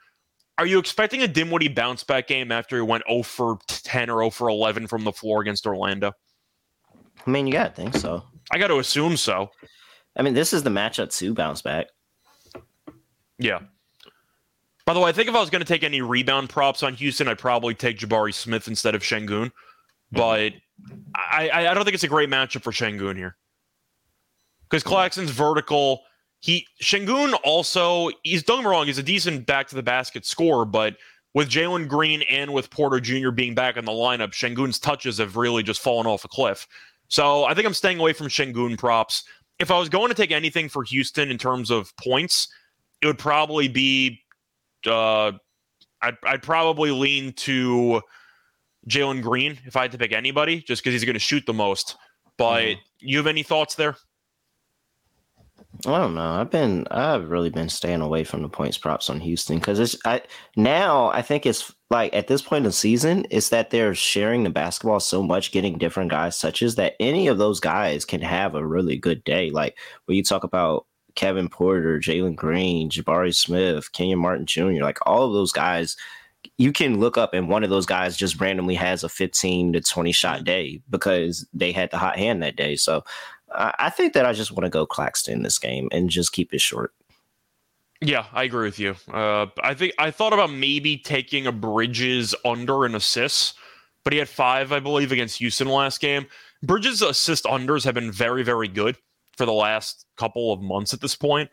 [0.60, 4.20] Are you expecting a Dinwiddie bounce back game after he went 0 for 10 or
[4.20, 6.12] 0 for 11 from the floor against Orlando?
[7.26, 8.24] I mean, you got to think so.
[8.50, 9.50] I got to assume so.
[10.16, 11.86] I mean, this is the matchup to bounce back.
[13.38, 13.60] Yeah.
[14.84, 16.92] By the way, I think if I was going to take any rebound props on
[16.92, 19.46] Houston, I'd probably take Jabari Smith instead of Sengun.
[19.46, 19.48] Mm-hmm.
[20.12, 20.52] But
[21.14, 23.34] I, I don't think it's a great matchup for Sengun here.
[24.68, 26.02] Because Claxton's vertical
[26.40, 30.96] he Sengun also he's don't wrong, he's a decent back to the basket scorer, but
[31.34, 33.30] with Jalen Green and with Porter Jr.
[33.30, 36.66] being back in the lineup, Sengun's touches have really just fallen off a cliff.
[37.08, 39.24] So I think I'm staying away from Shingun props.
[39.58, 42.48] If I was going to take anything for Houston in terms of points,
[43.02, 44.20] it would probably be
[44.86, 45.32] uh,
[46.02, 48.00] I'd, I'd probably lean to
[48.88, 51.52] Jalen Green if I had to pick anybody, just because he's going to shoot the
[51.52, 51.96] most.
[52.38, 52.76] But mm.
[53.00, 53.96] you have any thoughts there?
[55.86, 56.32] I don't know.
[56.32, 59.96] I've been I've really been staying away from the points props on Houston because it's
[60.04, 60.22] I
[60.56, 64.42] now I think it's like at this point in the season it's that they're sharing
[64.42, 68.54] the basketball so much, getting different guys touches that any of those guys can have
[68.54, 69.50] a really good day.
[69.50, 74.98] Like when you talk about Kevin Porter, Jalen Green, Jabari Smith, Kenyon Martin Jr., like
[75.06, 75.96] all of those guys,
[76.58, 79.80] you can look up and one of those guys just randomly has a 15 to
[79.80, 80.44] 20 shot mm-hmm.
[80.44, 82.76] day because they had the hot hand that day.
[82.76, 83.02] So
[83.52, 86.54] I think that I just want to go Claxton in this game and just keep
[86.54, 86.92] it short.
[88.00, 88.96] Yeah, I agree with you.
[89.12, 93.54] Uh, I think I thought about maybe taking a Bridges under an assist,
[94.04, 96.26] but he had five, I believe, against Houston last game.
[96.62, 98.96] Bridges' assist unders have been very, very good
[99.36, 101.50] for the last couple of months at this point.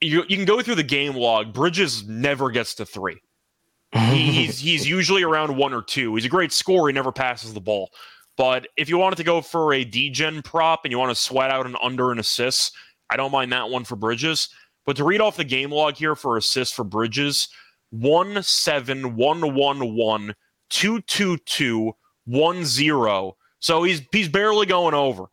[0.00, 1.52] You, you can go through the game log.
[1.52, 3.20] Bridges never gets to three.
[3.92, 6.14] he's he's usually around one or two.
[6.14, 6.88] He's a great scorer.
[6.88, 7.90] He never passes the ball.
[8.36, 11.50] But if you wanted to go for a degen prop and you want to sweat
[11.50, 12.74] out an under an assist,
[13.10, 14.48] I don't mind that one for Bridges.
[14.86, 17.48] But to read off the game log here for assists for Bridges,
[17.90, 20.34] one seven one one one
[20.68, 21.94] two two two
[22.24, 23.36] one zero.
[23.60, 25.24] So he's he's barely going over.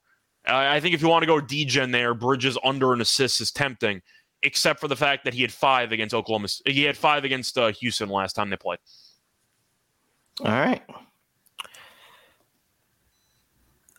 [0.47, 3.51] Uh, I think if you want to go degen there, Bridges under an assist is
[3.51, 4.01] tempting,
[4.43, 6.47] except for the fact that he had five against Oklahoma.
[6.65, 8.79] He had five against uh, Houston last time they played.
[10.39, 10.81] All right.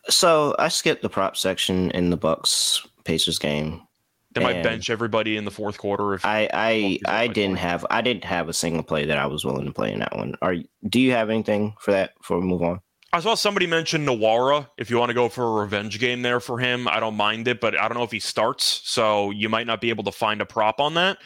[0.09, 3.81] So I skipped the prop section in the Bucks Pacers game.
[4.33, 6.15] They might bench everybody in the fourth quarter.
[6.15, 9.45] If I I I didn't have I didn't have a single play that I was
[9.45, 10.35] willing to play in that one.
[10.41, 10.55] Are
[10.89, 12.79] do you have anything for that before we move on?
[13.11, 14.67] I saw somebody mention Nwora.
[14.79, 17.47] If you want to go for a revenge game there for him, I don't mind
[17.47, 20.11] it, but I don't know if he starts, so you might not be able to
[20.11, 21.19] find a prop on that.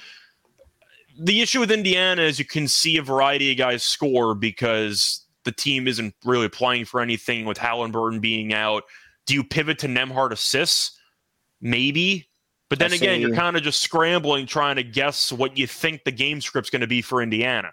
[1.17, 5.51] The issue with Indiana is you can see a variety of guys score because the
[5.53, 8.83] team isn't really playing for anything with Halliburton being out.
[9.25, 10.99] Do you pivot to Nembhard assists?
[11.61, 12.29] Maybe.
[12.69, 13.21] But then I again, see.
[13.21, 16.81] you're kind of just scrambling trying to guess what you think the game script's going
[16.81, 17.71] to be for Indiana.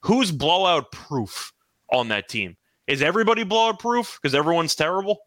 [0.00, 1.52] Who's blowout proof
[1.92, 2.56] on that team?
[2.86, 5.18] Is everybody blowout proof because everyone's terrible?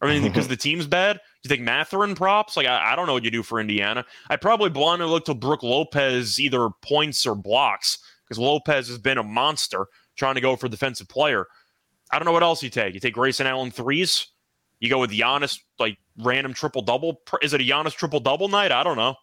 [0.00, 1.16] I mean, because the team's bad?
[1.16, 2.56] Do you think Mathurin props?
[2.56, 4.04] Like, I, I, don't know what you do for Indiana.
[4.30, 9.18] I probably blindly look to Brook Lopez either points or blocks because Lopez has been
[9.18, 11.46] a monster trying to go for defensive player.
[12.10, 12.94] I don't know what else you take.
[12.94, 14.28] You take Grayson Allen threes.
[14.80, 17.20] You go with Giannis like random triple double.
[17.40, 18.72] Is it a Giannis triple double night?
[18.72, 19.16] I don't know.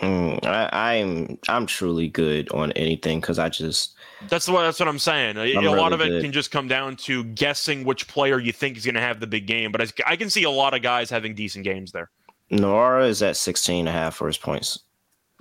[0.00, 3.94] Mm, I, am I'm, I'm truly good on anything because I just
[4.28, 5.38] that's what that's what I'm saying.
[5.38, 6.22] I'm a really lot of it good.
[6.22, 9.26] can just come down to guessing which player you think is going to have the
[9.26, 9.72] big game.
[9.72, 12.10] But I, I, can see a lot of guys having decent games there.
[12.50, 14.80] Nwora is at 16 and a half for his points.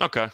[0.01, 0.29] Okay.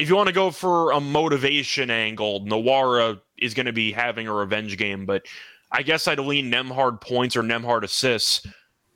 [0.00, 4.26] If you want to go for a motivation angle, Nwora is going to be having
[4.26, 5.26] a revenge game, but
[5.70, 8.46] I guess I'd lean Nembhard points or Nembhard assists.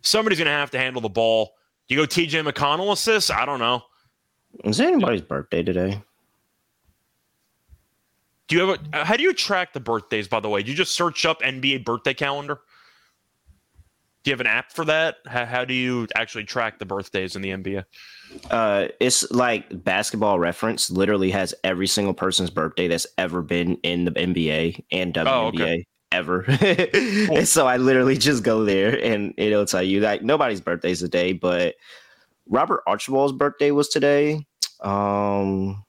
[0.00, 1.56] Somebody's going to have to handle the ball.
[1.88, 3.28] You go TJ McConnell assists?
[3.28, 3.82] I don't know.
[4.64, 6.00] Is it anybody's birthday today?
[8.48, 10.62] Do you have a, how do you track the birthdays, by the way?
[10.62, 12.60] Do you just search up NBA birthday calendar?
[14.24, 15.16] Do you have an app for that?
[15.26, 17.84] How, how do you actually track the birthdays in the NBA?
[18.50, 24.06] Uh, it's like basketball reference literally has every single person's birthday that's ever been in
[24.06, 25.26] the NBA and WNBA.
[25.26, 26.44] Oh, okay ever.
[27.26, 27.44] cool.
[27.44, 31.74] so I literally just go there and it'll tell you like nobody's birthday's today, but
[32.48, 34.46] Robert Archibald's birthday was today.
[34.80, 35.84] Um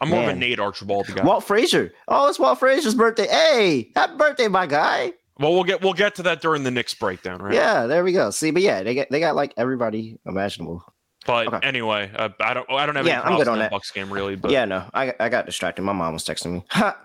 [0.00, 0.30] I'm more man.
[0.30, 1.24] of a Nate Archibald guy.
[1.24, 1.92] Walt Frazier.
[2.06, 3.26] Oh, it's Walt Frazier's birthday.
[3.26, 5.12] Hey, happy birthday, my guy.
[5.38, 7.54] Well, we'll get we'll get to that during the Knicks breakdown, right?
[7.54, 8.30] Yeah, there we go.
[8.30, 10.84] See, but yeah, they got they got like everybody imaginable.
[11.26, 11.66] But okay.
[11.66, 14.12] anyway, uh, I don't I don't have yeah, any I'm good on that Bucks game
[14.12, 14.36] really.
[14.36, 15.82] But yeah, no, I I got distracted.
[15.82, 16.64] My mom was texting me.
[16.70, 16.98] Ha!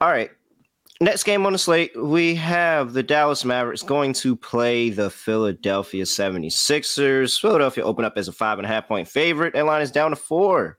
[0.00, 0.30] All right,
[1.02, 6.04] Next game on the slate, we have the Dallas Mavericks going to play the Philadelphia
[6.04, 7.40] 76ers.
[7.40, 9.54] Philadelphia opened up as a five and a half point favorite.
[9.54, 10.78] That line is down to four.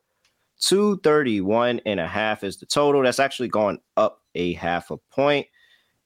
[0.59, 3.01] 231 and a half is the total.
[3.01, 5.47] That's actually going up a half a point.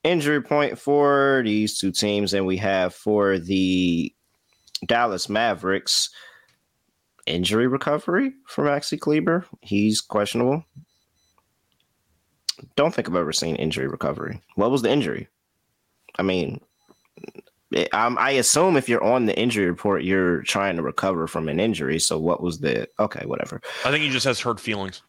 [0.06, 2.34] Injury point for these two teams.
[2.34, 4.14] And we have for the
[4.86, 6.10] Dallas Mavericks
[7.26, 9.46] injury recovery for Maxi Kleber.
[9.62, 10.64] He's questionable
[12.76, 14.42] don't think I've ever seen injury recovery.
[14.56, 15.28] What was the injury?
[16.18, 16.62] I mean,
[17.72, 21.60] it, I assume if you're on the injury report, you're trying to recover from an
[21.60, 22.00] injury.
[22.00, 23.26] So what was the okay?
[23.26, 23.62] Whatever.
[23.84, 25.02] I think he just has hurt feelings.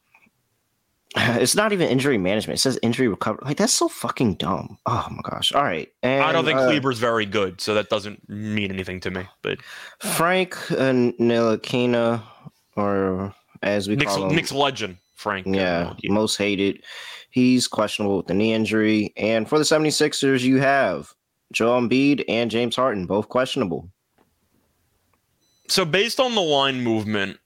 [1.36, 2.58] It's not even injury management.
[2.58, 3.40] It says injury recovery.
[3.42, 4.78] Like that's so fucking dumb.
[4.86, 5.52] Oh my gosh.
[5.52, 5.90] All right.
[6.02, 9.24] And, I don't think uh, Kleber's very good, so that doesn't mean anything to me.
[9.42, 9.62] But
[10.00, 12.22] Frank uh, Ntilikina,
[12.76, 15.46] or as we Knicks, call him, Knicks legend, Frank.
[15.46, 16.82] Yeah, most hated.
[17.30, 19.12] He's questionable with the knee injury.
[19.16, 21.12] And for the 76ers, you have
[21.52, 23.90] Joel Embiid and James Harden, both questionable.
[25.68, 27.38] So, based on the line movement,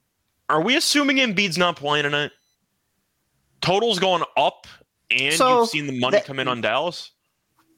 [0.48, 2.33] are we assuming Embiid's not playing tonight?
[3.61, 4.66] Total's going up,
[5.11, 7.11] and so you've seen the money that, come in on Dallas?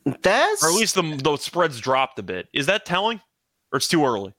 [0.05, 0.63] That's.
[0.63, 2.49] Or at least the, the spreads dropped a bit.
[2.53, 3.21] Is that telling?
[3.73, 4.35] Or it's too early?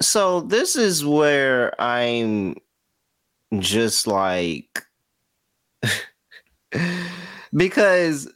[0.00, 2.56] So, this is where I'm
[3.58, 4.84] just like.
[7.54, 8.28] because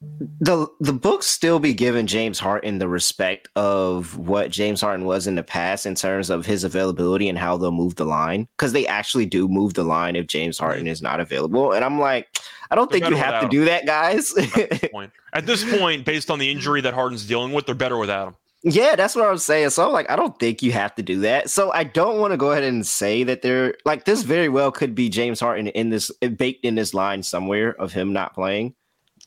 [0.00, 5.26] the the books still be giving James Harden the respect of what James Harden was
[5.26, 8.72] in the past in terms of his availability and how they'll move the line because
[8.72, 11.72] they actually do move the line if James Harden is not available.
[11.72, 12.28] And I'm like,
[12.70, 14.36] I don't they're think you have to do that, guys.
[14.36, 14.90] At this,
[15.32, 18.36] At this point, based on the injury that Harden's dealing with, they're better without him.
[18.62, 19.70] Yeah, that's what I'm saying.
[19.70, 21.48] So like, I don't think you have to do that.
[21.48, 24.22] So I don't want to go ahead and say that they're like this.
[24.22, 27.92] Very well could be James Harden in this eh, baked in this line somewhere of
[27.92, 28.74] him not playing,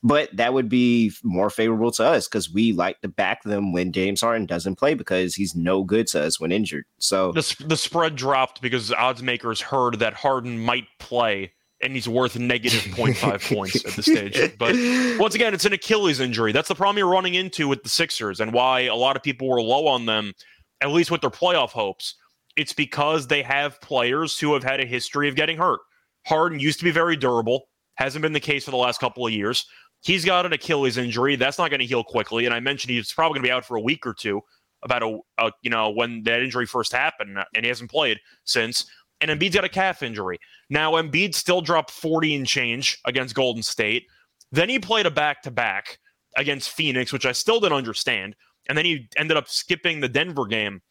[0.04, 3.92] but that would be more favorable to us because we like to back them when
[3.92, 6.86] James Harden doesn't play because he's no good to us when injured.
[6.98, 12.08] So the the spread dropped because odds makers heard that Harden might play and he's
[12.08, 14.58] worth negative 0.5 points at the stage.
[14.58, 14.76] But
[15.20, 16.52] once again, it's an Achilles injury.
[16.52, 19.48] That's the problem you're running into with the Sixers and why a lot of people
[19.48, 20.34] were low on them,
[20.82, 22.16] at least with their playoff hopes.
[22.56, 25.80] It's because they have players who have had a history of getting hurt.
[26.28, 29.34] Harden used to be very durable, hasn't been the case for the last couple of
[29.34, 29.66] years.
[30.02, 31.36] He's got an Achilles injury.
[31.36, 32.46] That's not going to heal quickly.
[32.46, 34.42] And I mentioned he's probably going to be out for a week or two
[34.84, 38.90] about a, a, you know when that injury first happened and he hasn't played since
[39.22, 40.40] and Embiid's got a calf injury.
[40.70, 44.08] Now, Embiid still dropped 40 and change against Golden State.
[44.52, 46.00] Then he played a back to back
[46.36, 48.36] against Phoenix, which I still didn't understand.
[48.68, 50.82] And then he ended up skipping the Denver game.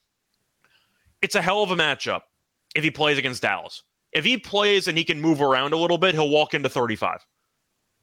[1.22, 2.22] It's a hell of a matchup
[2.74, 3.82] if he plays against Dallas.
[4.12, 7.18] If he plays and he can move around a little bit, he'll walk into 35.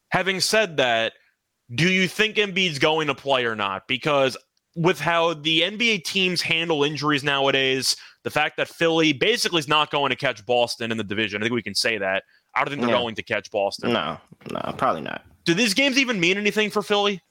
[0.09, 1.13] Having said that,
[1.73, 3.87] do you think Embiid's going to play or not?
[3.87, 4.37] Because
[4.75, 9.91] with how the NBA teams handle injuries nowadays, the fact that Philly basically is not
[9.91, 12.23] going to catch Boston in the division, I think we can say that.
[12.55, 13.01] I don't think they're yeah.
[13.01, 13.93] going to catch Boston.
[13.93, 14.17] No,
[14.51, 15.23] no, probably not.
[15.45, 17.21] Do these games even mean anything for Philly?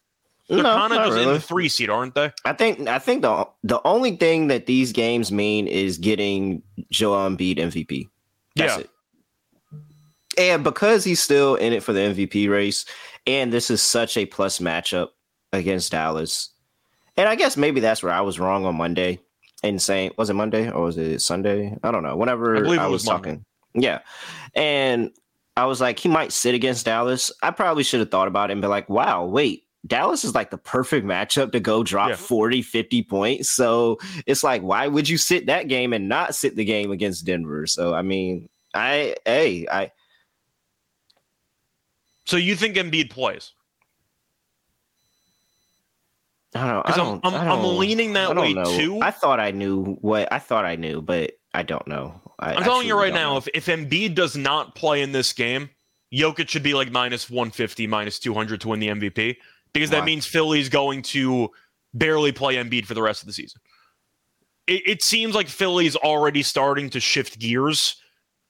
[0.48, 1.26] They're no, kind of just really.
[1.26, 2.32] in the three seed, aren't they?
[2.44, 7.28] I think I think the the only thing that these games mean is getting Joel
[7.30, 8.08] Embiid MVP.
[8.54, 8.80] That's yeah.
[8.80, 8.90] it.
[10.37, 12.84] And because he's still in it for the MVP race,
[13.26, 15.09] and this is such a plus matchup
[15.53, 16.51] against Dallas.
[17.16, 19.20] And I guess maybe that's where I was wrong on Monday
[19.62, 21.76] in saying was it Monday or was it Sunday?
[21.82, 22.16] I don't know.
[22.16, 23.45] Whenever I, I was, was talking.
[23.74, 24.01] Yeah.
[24.55, 25.11] And
[25.57, 27.32] I was like, he might sit against Dallas.
[27.43, 30.51] I probably should have thought about it and be like, wow, wait, Dallas is like
[30.51, 32.16] the perfect matchup to go drop yeah.
[32.16, 33.51] 40, 50 points.
[33.51, 37.24] So it's like, why would you sit that game and not sit the game against
[37.24, 37.66] Denver?
[37.66, 39.93] So, I mean, I, hey, I.
[42.26, 43.52] So you think Embiid plays?
[46.54, 46.82] I don't know.
[46.84, 48.64] I don't, I'm, I'm, I'm, leaning that way know.
[48.64, 49.00] too.
[49.00, 52.20] I thought I knew what I thought I knew, but I don't know.
[52.38, 53.38] I, am telling you right now, know.
[53.38, 55.68] if if Embiid does not play in this game,
[56.12, 59.36] Jokic should be like minus 150, minus 200 to win the MVP
[59.72, 60.00] because Why?
[60.00, 61.50] that means Philly's going to
[61.92, 63.60] barely play Embiid for the rest of the season.
[64.66, 67.96] It, it seems like Philly's already starting to shift gears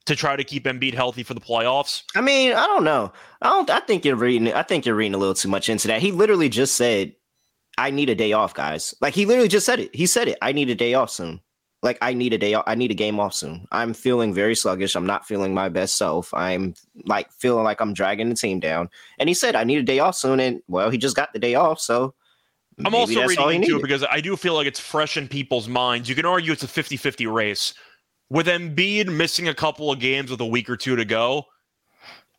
[0.07, 2.03] to try to keep Embiid healthy for the playoffs.
[2.15, 3.13] I mean, I don't know.
[3.43, 3.69] I don't.
[3.71, 4.53] I think you're reading.
[4.53, 6.01] I think you're reading a little too much into that.
[6.01, 7.15] He literally just said
[7.79, 8.95] I need a day off, guys.
[9.01, 9.95] Like he literally just said it.
[9.95, 10.39] He said it.
[10.41, 11.41] I need a day off soon.
[11.83, 12.65] Like I need a day off.
[12.67, 13.67] I need a game off soon.
[13.71, 14.97] I'm feeling very sluggish.
[14.97, 16.33] I'm not feeling my best self.
[16.33, 18.89] I'm like feeling like I'm dragging the team down.
[19.19, 20.41] And he said I need a day off soon.
[20.41, 21.81] And well, he just got the day off.
[21.81, 22.15] So
[22.85, 26.09] I'm also reading into it because I do feel like it's fresh in people's minds.
[26.09, 27.75] You can argue it's a 50 50 race.
[28.29, 31.45] With Embiid missing a couple of games with a week or two to go,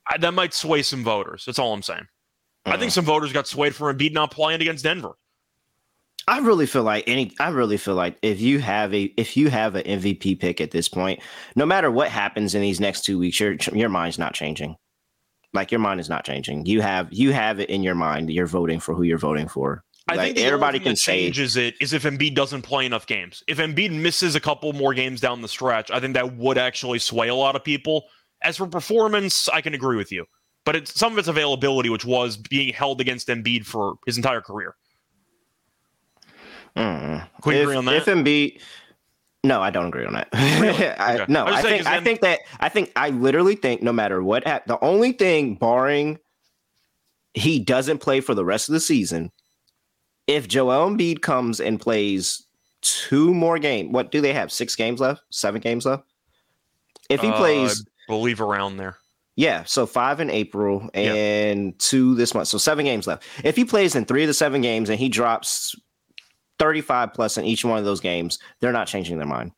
[0.06, 1.44] I, that might sway some voters.
[1.46, 2.08] That's all I'm saying.
[2.66, 2.96] I think mm.
[2.96, 5.14] some voters got swayed from Embiid not playing against Denver.
[6.28, 7.32] I really feel like any.
[7.40, 10.72] I really feel like if you have a if you have an MVP pick at
[10.72, 11.22] this point,
[11.56, 14.76] no matter what happens in these next two weeks, your your mind's not changing.
[15.54, 16.66] Like your mind is not changing.
[16.66, 18.30] You have you have it in your mind.
[18.30, 19.86] You're voting for who you're voting for.
[20.10, 23.44] I like, think everybody can say changes it is if Embiid doesn't play enough games.
[23.48, 27.00] If Embiid misses a couple more games down the stretch, I think that would actually
[27.00, 28.06] sway a lot of people.
[28.42, 30.26] As for performance, I can agree with you,
[30.64, 34.42] but it's some of its availability, which was being held against Embiid for his entire
[34.42, 34.76] career.
[36.78, 37.28] Mm.
[37.42, 37.96] Can we if, agree on that?
[37.96, 38.62] If Embiid,
[39.44, 40.30] no, I don't agree on that.
[40.34, 40.88] Really?
[41.00, 41.26] I, okay.
[41.32, 44.44] No, I, I think I think that I think I literally think no matter what,
[44.44, 46.20] the only thing barring
[47.34, 49.32] he doesn't play for the rest of the season,
[50.28, 52.44] if Joel Embiid comes and plays
[52.82, 54.52] two more games, what do they have?
[54.52, 55.22] Six games left?
[55.30, 56.04] Seven games left?
[57.10, 58.98] If he uh, plays, I believe around there.
[59.36, 61.78] Yeah, so five in April and yep.
[61.78, 62.48] two this month.
[62.48, 63.24] So seven games left.
[63.44, 65.76] If he plays in three of the seven games and he drops
[66.60, 69.52] 35 plus in each one of those games, they're not changing their mind.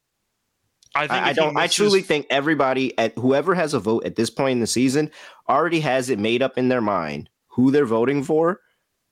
[0.95, 1.57] I, think I, I don't.
[1.57, 5.11] I truly think everybody at whoever has a vote at this point in the season
[5.47, 8.59] already has it made up in their mind who they're voting for,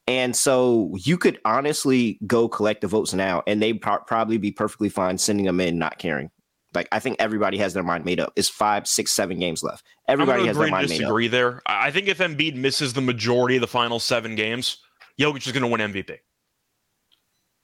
[0.08, 4.52] and so you could honestly go collect the votes now, and they pro- probably be
[4.52, 6.32] perfectly fine sending them in, not caring.
[6.74, 8.34] Like I think everybody has their mind made up.
[8.36, 9.86] It's five, six, seven games left.
[10.08, 11.00] Everybody has their mind made up.
[11.00, 11.62] Disagree there.
[11.66, 14.78] I think if Embiid misses the majority of the final seven games,
[15.20, 16.18] Jokic is going to win MVP.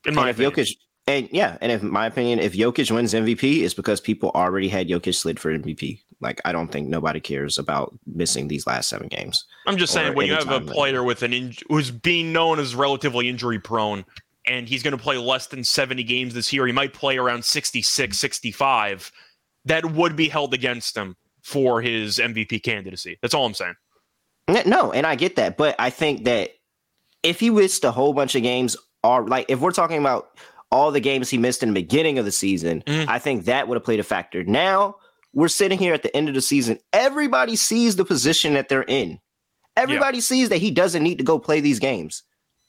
[0.05, 0.51] In my and opinion.
[0.51, 0.75] Jokic,
[1.07, 4.87] and yeah, and in my opinion, if Jokic wins MVP, it's because people already had
[4.87, 5.99] Jokic slid for MVP.
[6.21, 9.45] Like I don't think nobody cares about missing these last seven games.
[9.67, 11.03] I'm just saying when you have a player later.
[11.03, 14.05] with an in- who's being known as relatively injury prone,
[14.47, 17.43] and he's going to play less than 70 games this year, he might play around
[17.43, 19.11] 66, 65.
[19.65, 23.17] That would be held against him for his MVP candidacy.
[23.21, 23.75] That's all I'm saying.
[24.65, 26.51] No, and I get that, but I think that
[27.23, 30.37] if he missed a whole bunch of games are like if we're talking about
[30.73, 33.07] all the games he missed in the beginning of the season, mm.
[33.07, 34.43] I think that would have played a factor.
[34.43, 34.95] Now
[35.33, 36.79] we're sitting here at the end of the season.
[36.91, 39.19] Everybody sees the position that they're in.
[39.77, 40.23] Everybody yeah.
[40.23, 42.23] sees that he doesn't need to go play these games.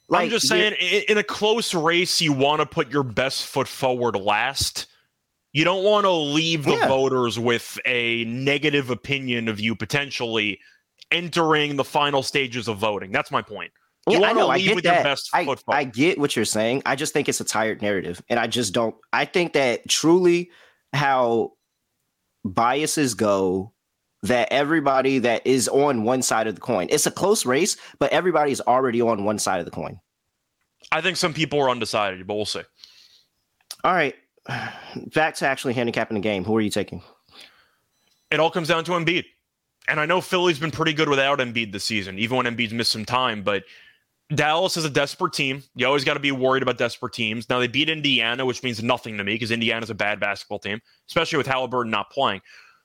[0.08, 0.74] Like, I'm just saying,
[1.08, 4.86] in a close race, you want to put your best foot forward last.
[5.52, 6.88] You don't want to leave the yeah.
[6.88, 10.60] voters with a negative opinion of you potentially
[11.10, 13.12] entering the final stages of voting.
[13.12, 13.72] That's my point.
[14.08, 14.48] You yeah, I know.
[14.48, 15.18] I get that.
[15.32, 16.82] I, I get what you're saying.
[16.84, 18.94] I just think it's a tired narrative, and I just don't.
[19.12, 20.50] I think that truly,
[20.92, 21.52] how
[22.44, 23.72] biases go,
[24.22, 28.12] that everybody that is on one side of the coin, it's a close race, but
[28.12, 29.98] everybody's already on one side of the coin.
[30.92, 32.62] I think some people are undecided, but we'll see.
[33.84, 34.14] All right,
[35.14, 36.44] back to actually handicapping the game.
[36.44, 37.02] Who are you taking?
[38.30, 39.24] It all comes down to Embiid.
[39.86, 42.92] And I know Philly's been pretty good without Embiid this season, even when Embiid's missed
[42.92, 43.42] some time.
[43.42, 43.64] But
[44.34, 45.62] Dallas is a desperate team.
[45.74, 47.48] You always got to be worried about desperate teams.
[47.50, 50.80] Now they beat Indiana, which means nothing to me because Indiana's a bad basketball team,
[51.08, 52.40] especially with Halliburton not playing.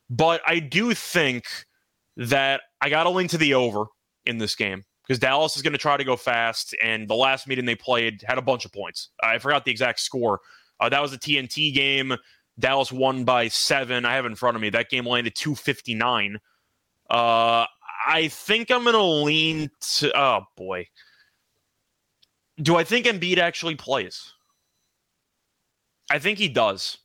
[0.10, 1.46] But I do think
[2.18, 3.86] that I got to lean to the over
[4.26, 6.76] in this game because Dallas is going to try to go fast.
[6.84, 9.10] And the last meeting they played had a bunch of points.
[9.24, 10.42] I forgot the exact score.
[10.80, 12.16] Uh, that was a TNT game.
[12.60, 14.06] Dallas won by seven.
[14.06, 14.70] I have in front of me.
[14.70, 16.38] That game landed 259.
[17.10, 17.66] Uh,
[18.08, 20.18] I think I'm going to lean to.
[20.18, 20.88] Oh boy,
[22.62, 24.34] do I think Embiid actually plays?
[26.12, 26.98] I think he does.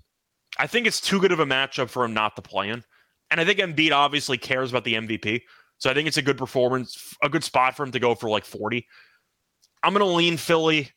[0.59, 2.83] I think it's too good of a matchup for him not to play in.
[3.31, 5.43] And I think Embiid obviously cares about the MVP.
[5.79, 8.31] So I think it's a good performance, a good spot for him to go for
[8.31, 8.87] like 40.
[9.83, 10.91] I'm going to lean Philly.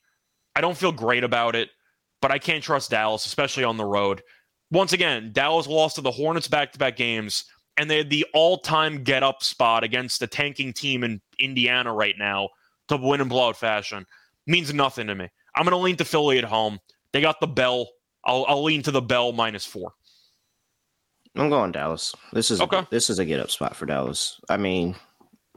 [0.55, 1.70] I don't feel great about it,
[2.22, 4.22] but I can't trust Dallas, especially on the road.
[4.72, 7.45] Once again, Dallas lost to the Hornets back to back games,
[7.78, 11.93] and they had the all time get up spot against the tanking team in Indiana
[11.93, 12.49] right now
[12.88, 14.05] to win in blowout fashion.
[14.47, 15.29] Means nothing to me.
[15.55, 16.79] I'm going to lean to Philly at home.
[17.11, 17.89] They got the bell.
[18.23, 19.93] I'll, I'll lean to the bell minus four.
[21.35, 22.15] I'm going Dallas.
[22.33, 22.79] This is okay.
[22.79, 24.39] A, this is a get up spot for Dallas.
[24.49, 24.95] I mean,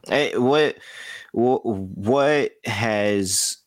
[0.07, 0.77] hey, what
[1.33, 3.57] what has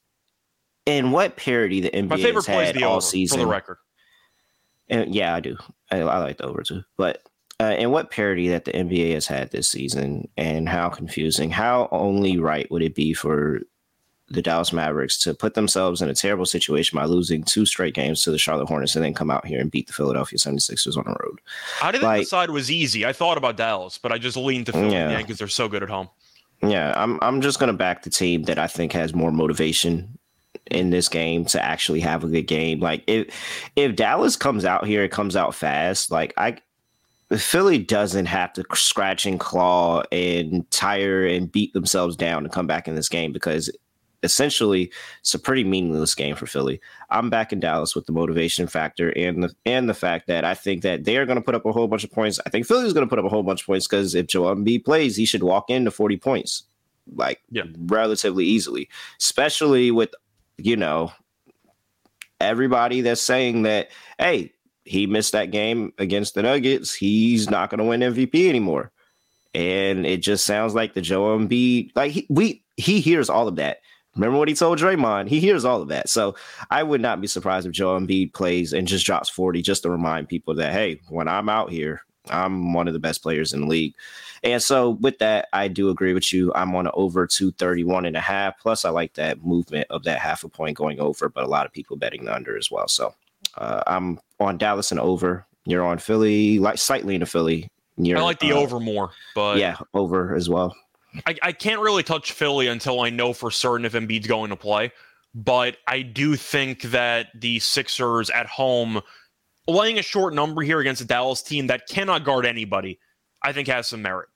[0.87, 3.41] in what parity the NBA My favorite has had all over, season?
[3.41, 3.79] For the record,
[4.89, 5.57] and yeah, I do.
[5.91, 6.83] I, I like the over too.
[6.97, 7.23] But
[7.61, 11.51] uh, and what parity that the NBA has had this season, and how confusing.
[11.51, 13.61] How only right would it be for
[14.35, 18.23] the Dallas Mavericks to put themselves in a terrible situation by losing two straight games
[18.23, 21.05] to the Charlotte Hornets and then come out here and beat the Philadelphia 76ers on
[21.05, 21.41] the road.
[21.83, 23.07] I didn't like, decide was easy.
[23.07, 25.17] I thought about Dallas, but I just leaned to Philly yeah.
[25.17, 26.09] because they're so good at home.
[26.63, 30.19] Yeah, I'm I'm just gonna back the team that I think has more motivation
[30.71, 32.81] in this game to actually have a good game.
[32.81, 33.35] Like if
[33.77, 36.11] if Dallas comes out here, it comes out fast.
[36.11, 36.57] Like I
[37.37, 42.67] Philly doesn't have to scratch and claw and tire and beat themselves down to come
[42.67, 43.71] back in this game because
[44.25, 46.81] essentially it's a pretty meaningless game for Philly.
[47.11, 50.55] I'm back in Dallas with the motivation factor and the and the fact that I
[50.55, 52.41] think that they are going to put up a whole bunch of points.
[52.45, 54.57] I think Philly's going to put up a whole bunch of points because if Joel
[54.57, 56.65] Embiid plays, he should walk into 40 points
[57.15, 57.65] like yeah.
[57.87, 58.89] relatively easily,
[59.21, 60.11] especially with
[60.57, 61.13] you know
[62.41, 64.53] everybody that's saying that hey
[64.85, 68.93] he missed that game against the Nuggets, he's not going to win MVP anymore.
[69.55, 73.57] And it just sounds like the Joel Embiid, like he, we he hears all of
[73.57, 73.79] that.
[74.15, 75.29] Remember what he told Draymond?
[75.29, 76.09] He hears all of that.
[76.09, 76.37] So
[76.71, 79.91] I would not be surprised if Joel Embiid plays and just drops 40 just to
[79.91, 83.63] remind people that, hey, when I'm out here, I'm one of the best players in
[83.63, 83.95] the league.
[84.43, 86.53] And so with that, I do agree with you.
[86.55, 88.59] I'm on an over 231 and a half.
[88.59, 91.67] Plus, I like that movement of that half a point going over, but a lot
[91.67, 92.87] of people betting the under as well.
[92.89, 93.15] So
[93.57, 95.47] uh, I'm on Dallas and over.
[95.65, 97.69] You're on Philly, like slightly into Philly.
[97.97, 100.77] You're, I like the uh, over more, but yeah, over as well.
[101.27, 104.57] I, I can't really touch Philly until I know for certain if Embiid's going to
[104.57, 104.93] play.
[105.35, 109.01] But I do think that the Sixers at home,
[109.67, 113.01] laying a short number here against a Dallas team that cannot guard anybody,
[113.43, 114.29] I think has some merit.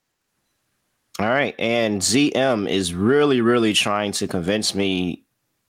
[1.20, 1.54] All right.
[1.58, 5.24] And ZM is really, really trying to convince me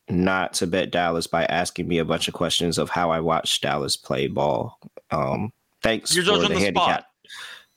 [0.10, 3.62] not to bet Dallas by asking me a bunch of questions of how I watch
[3.62, 4.80] Dallas play ball.
[5.12, 5.52] Um,
[5.82, 6.74] thanks You're for the, handicap.
[6.74, 7.06] Spot.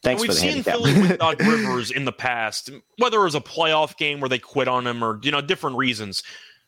[0.03, 0.63] Thanks we've seen.
[0.63, 4.39] Philly with Doc Rivers in the past, whether it was a playoff game where they
[4.39, 6.23] quit on him or you know different reasons.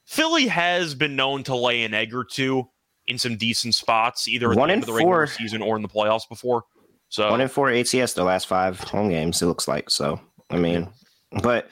[0.04, 2.68] Philly has been known to lay an egg or two
[3.06, 5.82] in some decent spots, either at one the end of the regular season or in
[5.82, 6.64] the playoffs before.
[7.08, 9.42] So one in four ATS the last five home games.
[9.42, 10.20] It looks like so.
[10.50, 10.88] I mean,
[11.42, 11.68] but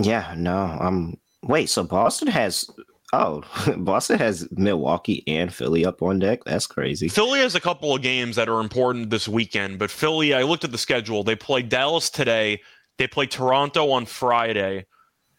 [0.00, 0.56] yeah, no.
[0.56, 1.68] I'm wait.
[1.68, 2.70] So Boston has
[3.12, 3.42] Oh,
[3.76, 6.44] Boston has Milwaukee and Philly up on deck.
[6.44, 7.08] That's crazy.
[7.08, 10.64] Philly has a couple of games that are important this weekend, but Philly, I looked
[10.64, 11.22] at the schedule.
[11.22, 12.60] They play Dallas today.
[12.98, 14.86] They play Toronto on Friday.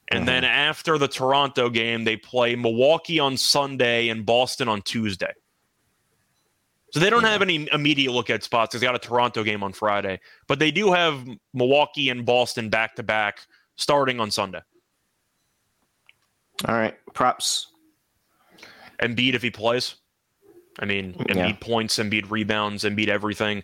[0.09, 0.25] And mm-hmm.
[0.25, 5.31] then after the Toronto game, they play Milwaukee on Sunday and Boston on Tuesday.
[6.91, 7.31] So they don't yeah.
[7.31, 8.71] have any immediate look at spots.
[8.71, 12.69] Because they got a Toronto game on Friday, but they do have Milwaukee and Boston
[12.69, 13.39] back to back
[13.77, 14.59] starting on Sunday.
[16.67, 17.67] All right, props.
[19.01, 19.95] Embiid if he plays.
[20.79, 21.57] I mean, Embiid yeah.
[21.59, 23.63] points, Embiid rebounds, Embiid everything.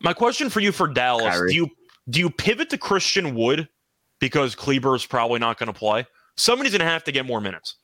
[0.00, 1.50] My question for you for Dallas: Kyrie.
[1.50, 1.70] Do you
[2.08, 3.68] do you pivot to Christian Wood
[4.20, 6.06] because Kleber is probably not going to play?
[6.36, 7.76] Somebody's going to have to get more minutes.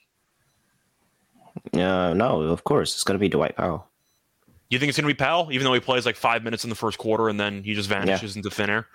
[1.74, 3.88] Uh, no, of course it's going to be Dwight Powell.
[4.68, 6.70] You think it's going to be Powell, even though he plays like five minutes in
[6.70, 8.38] the first quarter and then he just vanishes yeah.
[8.38, 8.86] into thin air?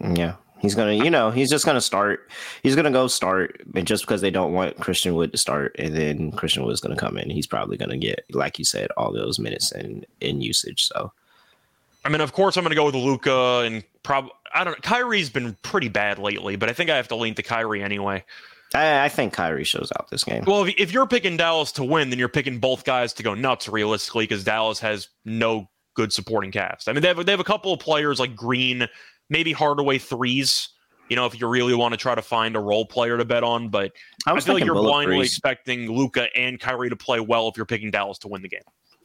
[0.00, 2.28] Yeah, He's gonna, you know, he's just gonna start.
[2.62, 5.94] He's gonna go start, and just because they don't want Christian Wood to start, and
[5.94, 9.38] then Christian Wood's gonna come in, he's probably gonna get, like you said, all those
[9.38, 10.84] minutes in in usage.
[10.84, 11.12] So,
[12.04, 14.72] I mean, of course, I'm gonna go with Luka, and probably I don't.
[14.72, 14.80] know.
[14.82, 18.24] Kyrie's been pretty bad lately, but I think I have to lean to Kyrie anyway.
[18.74, 20.44] I, I think Kyrie shows out this game.
[20.46, 23.34] Well, if, if you're picking Dallas to win, then you're picking both guys to go
[23.34, 26.88] nuts realistically, because Dallas has no good supporting cast.
[26.88, 28.88] I mean, they have they have a couple of players like Green
[29.28, 30.70] maybe Hardaway threes.
[31.08, 33.42] You know, if you really want to try to find a role player to bet
[33.42, 33.92] on, but
[34.26, 35.32] I, I feel like you're blindly threes.
[35.32, 38.60] expecting Luka and Kyrie to play well if you're picking Dallas to win the game.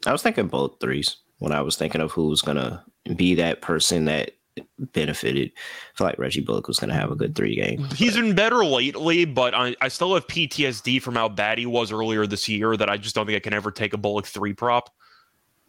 [0.05, 2.83] I was thinking both threes when I was thinking of who's gonna
[3.15, 4.31] be that person that
[4.77, 5.51] benefited.
[5.55, 7.85] I feel like Reggie Bullock was going to have a good three game.
[7.95, 11.91] He's been better lately, but I, I still have PTSD from how bad he was
[11.91, 14.53] earlier this year that I just don't think I can ever take a Bullock three
[14.53, 14.93] prop.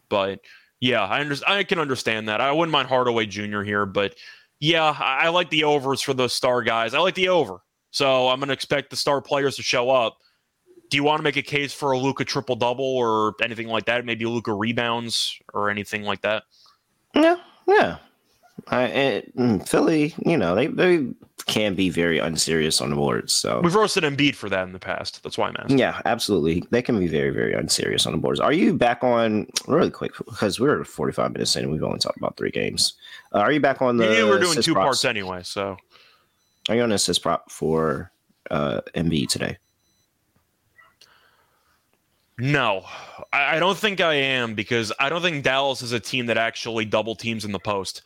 [0.08, 0.40] But
[0.80, 1.54] yeah, I understand.
[1.54, 2.40] I can understand that.
[2.40, 3.62] I wouldn't mind Hardaway Jr.
[3.62, 4.16] here, but
[4.64, 6.94] yeah, I, I like the overs for those star guys.
[6.94, 7.58] I like the over,
[7.90, 10.16] so I'm going to expect the star players to show up.
[10.88, 13.84] Do you want to make a case for a Luka triple double or anything like
[13.86, 14.06] that?
[14.06, 16.44] Maybe Luka rebounds or anything like that.
[17.14, 17.36] Yeah,
[17.68, 17.98] yeah.
[18.68, 21.08] I, and mm, Philly, you know, they they
[21.46, 23.32] can be very unserious on the boards.
[23.32, 25.22] So we've roasted Embiid for that in the past.
[25.22, 25.78] That's why I'm asking.
[25.78, 26.64] Yeah, absolutely.
[26.70, 28.40] They can be very very unserious on the boards.
[28.40, 32.16] Are you back on really quick because we're 45 minutes in and we've only talked
[32.16, 32.94] about three games?
[33.32, 34.04] Uh, are you back on the?
[34.04, 34.84] Yeah, we're doing two props?
[34.84, 35.42] parts anyway.
[35.42, 35.76] So
[36.68, 38.10] are you on assist prop for
[38.50, 39.58] uh, Embiid today?
[42.38, 42.84] No,
[43.32, 46.38] I, I don't think I am because I don't think Dallas is a team that
[46.38, 48.02] actually double teams in the post.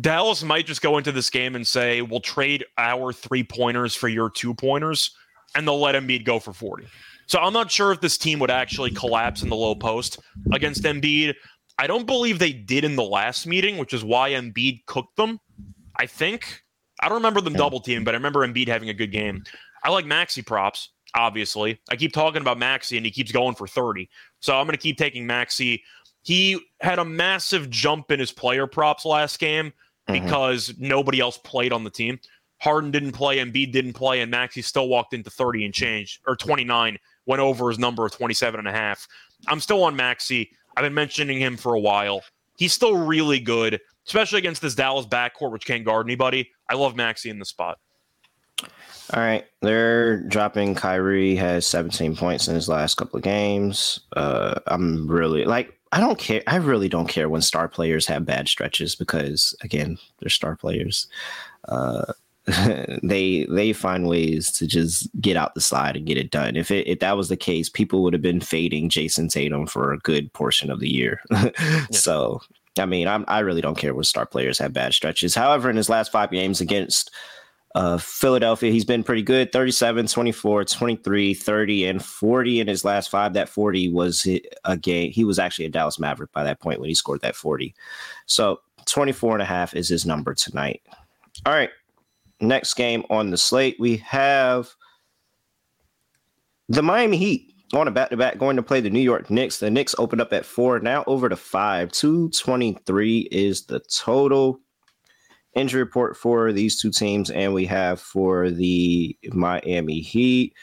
[0.00, 4.08] Dallas might just go into this game and say, "We'll trade our three pointers for
[4.08, 5.10] your two pointers,"
[5.54, 6.86] and they'll let Embiid go for forty.
[7.26, 10.18] So I'm not sure if this team would actually collapse in the low post
[10.52, 11.34] against Embiid.
[11.78, 15.38] I don't believe they did in the last meeting, which is why Embiid cooked them.
[15.96, 16.62] I think
[17.00, 19.42] I don't remember them double team, but I remember Embiid having a good game.
[19.84, 21.80] I like Maxi props, obviously.
[21.90, 24.08] I keep talking about Maxi, and he keeps going for 30.
[24.40, 25.80] So I'm going to keep taking Maxi.
[26.22, 29.72] He had a massive jump in his player props last game
[30.08, 30.24] mm-hmm.
[30.24, 32.18] because nobody else played on the team.
[32.60, 36.36] Harden didn't play, Embiid didn't play, and Maxi still walked into 30 and change or
[36.36, 36.96] 29,
[37.26, 39.08] went over his number of 27 and a half.
[39.48, 40.48] I'm still on Maxi.
[40.76, 42.22] I've been mentioning him for a while.
[42.56, 46.50] He's still really good, especially against this Dallas backcourt, which can't guard anybody.
[46.68, 47.78] I love Maxi in the spot.
[48.62, 50.76] All right, they're dropping.
[50.76, 54.00] Kyrie has 17 points in his last couple of games.
[54.16, 56.42] Uh, I'm really like I don't care.
[56.46, 61.06] I really don't care when star players have bad stretches because again, they're star players.
[61.68, 62.12] Uh,
[63.02, 66.56] they they find ways to just get out the slide and get it done.
[66.56, 69.92] If it, if that was the case, people would have been fading Jayson Tatum for
[69.92, 71.20] a good portion of the year.
[71.30, 71.86] yeah.
[71.92, 72.40] So
[72.78, 75.34] I mean, I'm, I really don't care when star players have bad stretches.
[75.34, 77.10] However, in his last five games against
[77.74, 83.10] uh, Philadelphia, he's been pretty good 37, 24, 23, 30, and 40 in his last
[83.10, 83.32] five.
[83.32, 84.26] That 40 was
[84.64, 85.10] a game.
[85.10, 87.74] He was actually a Dallas Maverick by that point when he scored that 40.
[88.26, 90.82] So 24 and a half is his number tonight.
[91.46, 91.70] All right.
[92.40, 94.74] Next game on the slate, we have
[96.68, 99.58] the Miami Heat on a back to back going to play the New York Knicks.
[99.58, 101.90] The Knicks opened up at four, now over to five.
[101.92, 104.60] 223 is the total
[105.54, 110.54] injury report for these two teams, and we have for the Miami Heat.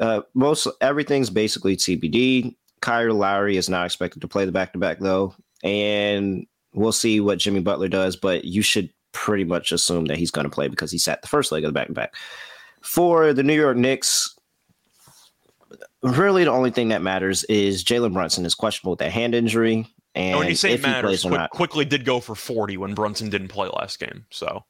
[0.00, 2.54] Uh, most everything's basically TBD.
[2.80, 7.20] Kyle Lowry is not expected to play the back to back though, and we'll see
[7.20, 8.16] what Jimmy Butler does.
[8.16, 11.28] But you should pretty much assume that he's going to play because he sat the
[11.28, 12.14] first leg of the back to back.
[12.82, 14.36] For the New York Knicks,
[16.02, 19.86] really the only thing that matters is Jalen Brunson is questionable with that hand injury.
[20.14, 23.48] And when you say matters, quick, not, Quickley did go for 40 when Brunson didn't
[23.48, 24.26] play last game.
[24.30, 24.64] So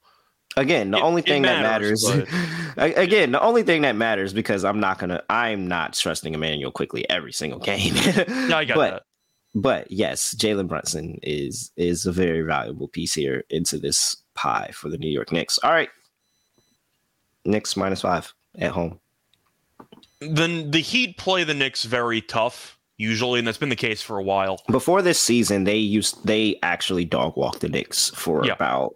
[0.57, 2.99] again, the it, only thing matters, that matters but...
[2.99, 7.09] again, the only thing that matters because I'm not gonna I'm not trusting Immanuel Quickley
[7.11, 7.65] every single oh.
[7.65, 7.95] game.
[8.07, 9.03] yeah, I got but, that.
[9.55, 14.89] But yes, Jalen Brunson is is a very valuable piece here into this pie for
[14.89, 15.59] the New York Knicks.
[15.59, 15.91] All right.
[17.45, 18.99] Knicks minus five at home.
[20.21, 24.19] Then the Heat play the Knicks very tough usually, and that's been the case for
[24.19, 24.61] a while.
[24.71, 28.53] Before this season, they used they actually dog walked the Knicks for yeah.
[28.53, 28.95] about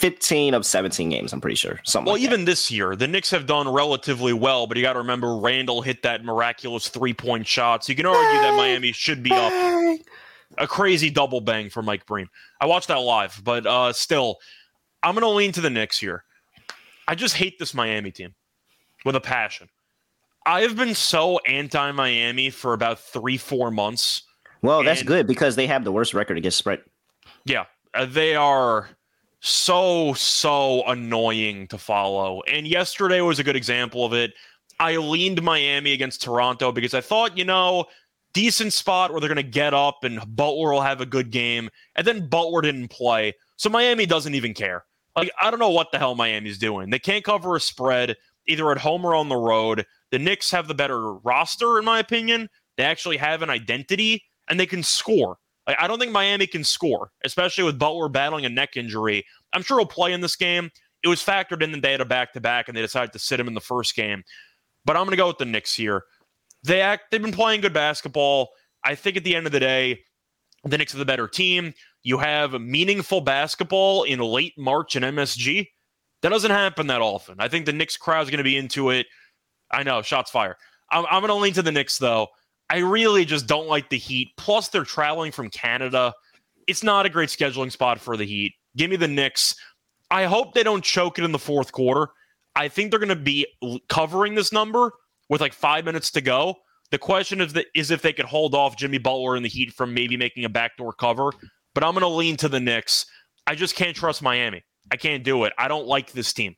[0.00, 1.78] 15 of 17 games, I'm pretty sure.
[1.84, 2.46] Something well, like even that.
[2.46, 6.02] this year, the Knicks have done relatively well, but you got to remember Randle hit
[6.02, 7.84] that miraculous three point shot.
[7.84, 9.52] So you can argue that Miami should be up.
[10.58, 12.28] A crazy double bang for Mike Breen.
[12.60, 14.38] I watched that live, but uh, still,
[15.02, 16.24] I'm going to lean to the Knicks here.
[17.06, 18.34] I just hate this Miami team
[19.04, 19.68] with a passion.
[20.46, 24.22] I have been so anti Miami for about three, four months.
[24.62, 26.80] Well, that's good because they have the worst record against spread.
[27.44, 27.64] Yeah,
[27.94, 28.90] uh, they are
[29.40, 32.42] so so annoying to follow.
[32.42, 34.34] And yesterday was a good example of it.
[34.78, 37.86] I leaned Miami against Toronto because I thought, you know,
[38.32, 41.68] decent spot where they're going to get up and Butler will have a good game.
[41.96, 43.34] And then Butler didn't play.
[43.56, 44.84] So Miami doesn't even care.
[45.16, 46.90] Like, I don't know what the hell Miami's doing.
[46.90, 48.16] They can't cover a spread
[48.46, 49.84] either at home or on the road.
[50.10, 52.48] The Knicks have the better roster, in my opinion.
[52.76, 55.38] They actually have an identity and they can score.
[55.66, 59.24] I don't think Miami can score, especially with Butler battling a neck injury.
[59.52, 60.70] I'm sure he'll play in this game.
[61.04, 63.18] It was factored in that they had a back to back and they decided to
[63.18, 64.24] sit him in the first game.
[64.84, 66.04] But I'm going to go with the Knicks here.
[66.64, 68.50] They act, they've been playing good basketball.
[68.84, 70.00] I think at the end of the day,
[70.64, 71.72] the Knicks are the better team.
[72.02, 75.68] you have meaningful basketball in late March in MSG.
[76.22, 77.36] That doesn't happen that often.
[77.38, 79.06] I think the Knicks crowd is going to be into it.
[79.72, 80.56] I know, shots fire.
[80.90, 82.28] I'm, I'm going to lean to the Knicks, though.
[82.68, 84.28] I really just don't like the Heat.
[84.36, 86.14] Plus, they're traveling from Canada.
[86.66, 88.54] It's not a great scheduling spot for the Heat.
[88.76, 89.56] Give me the Knicks.
[90.10, 92.08] I hope they don't choke it in the fourth quarter.
[92.56, 93.46] I think they're going to be
[93.88, 94.92] covering this number
[95.28, 96.56] with like five minutes to go.
[96.90, 99.72] The question is, that, is if they could hold off Jimmy Butler and the Heat
[99.72, 101.30] from maybe making a backdoor cover.
[101.74, 103.06] But I'm going to lean to the Knicks.
[103.46, 104.64] I just can't trust Miami.
[104.90, 105.52] I can't do it.
[105.58, 106.56] I don't like this team.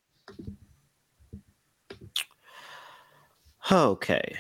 [3.71, 4.37] Okay.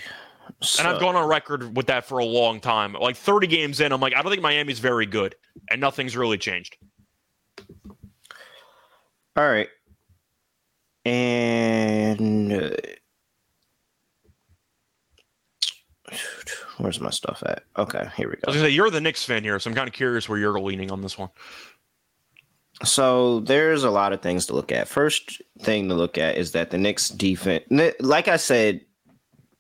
[0.63, 0.83] So.
[0.83, 2.95] And I've gone on record with that for a long time.
[2.95, 5.35] Like 30 games in, I'm like, I don't think Miami's very good.
[5.71, 6.77] And nothing's really changed.
[9.37, 9.69] All right.
[11.05, 12.71] And uh,
[16.79, 17.65] where's my stuff at?
[17.77, 18.41] Okay, here we go.
[18.47, 20.39] I was gonna say you're the Knicks fan here, so I'm kind of curious where
[20.39, 21.31] you're leaning on this one.
[22.85, 24.87] So there's a lot of things to look at.
[24.87, 27.65] First thing to look at is that the Knicks defense,
[28.01, 28.83] like I said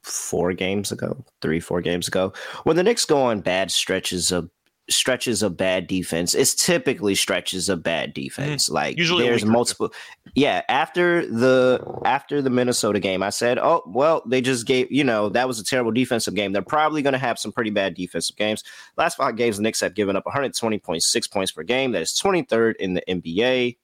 [0.02, 2.32] four games ago, three, four games ago,
[2.64, 4.50] when the Knicks go on bad stretches of
[4.90, 8.22] stretches of bad defense, it's typically stretches of bad mm-hmm.
[8.22, 8.66] defense.
[8.66, 8.74] Mm-hmm.
[8.74, 9.92] Like Usually there's multiple.
[10.34, 15.04] Yeah, after the after the Minnesota game, I said, "Oh, well, they just gave you
[15.04, 16.52] know that was a terrible defensive game.
[16.52, 18.62] They're probably going to have some pretty bad defensive games."
[18.96, 21.92] Last five games, the Knicks have given up 120.6 points per game.
[21.92, 23.76] That is 23rd in the NBA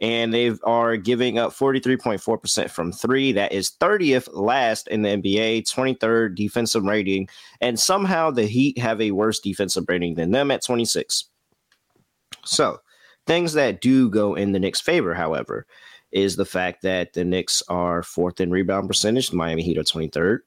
[0.00, 3.32] and they are giving up 43.4% from three.
[3.32, 7.28] That is 30th last in the NBA, 23rd defensive rating.
[7.60, 11.24] And somehow the Heat have a worse defensive rating than them at 26.
[12.44, 12.78] So,
[13.26, 15.66] things that do go in the Knicks' favor, however,
[16.12, 19.82] is the fact that the Knicks are fourth in rebound percentage, the Miami Heat are
[19.82, 20.40] 23rd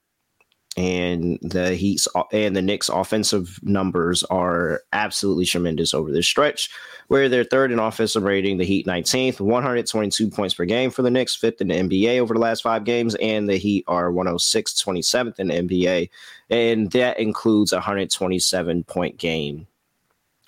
[0.78, 6.70] and the Heat's and the Knicks' offensive numbers are absolutely tremendous over this stretch,
[7.08, 11.10] where they're third in offensive rating, the Heat 19th, 122 points per game for the
[11.10, 14.84] Knicks, fifth in the NBA over the last five games, and the Heat are 106,
[14.84, 16.10] 27th in the NBA,
[16.52, 19.66] and that includes a 127 point game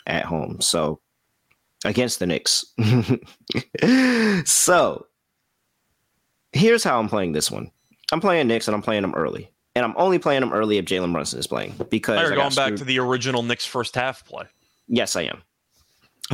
[0.05, 0.61] at home.
[0.61, 0.99] So
[1.85, 2.65] against the Knicks.
[4.47, 5.07] so
[6.53, 7.71] here's how I'm playing this one.
[8.11, 9.49] I'm playing Knicks and I'm playing them early
[9.79, 12.75] and I'm only playing them early if Jalen Brunson is playing because you're going back
[12.75, 14.43] to the original Knicks first half play.
[14.89, 15.41] Yes, I am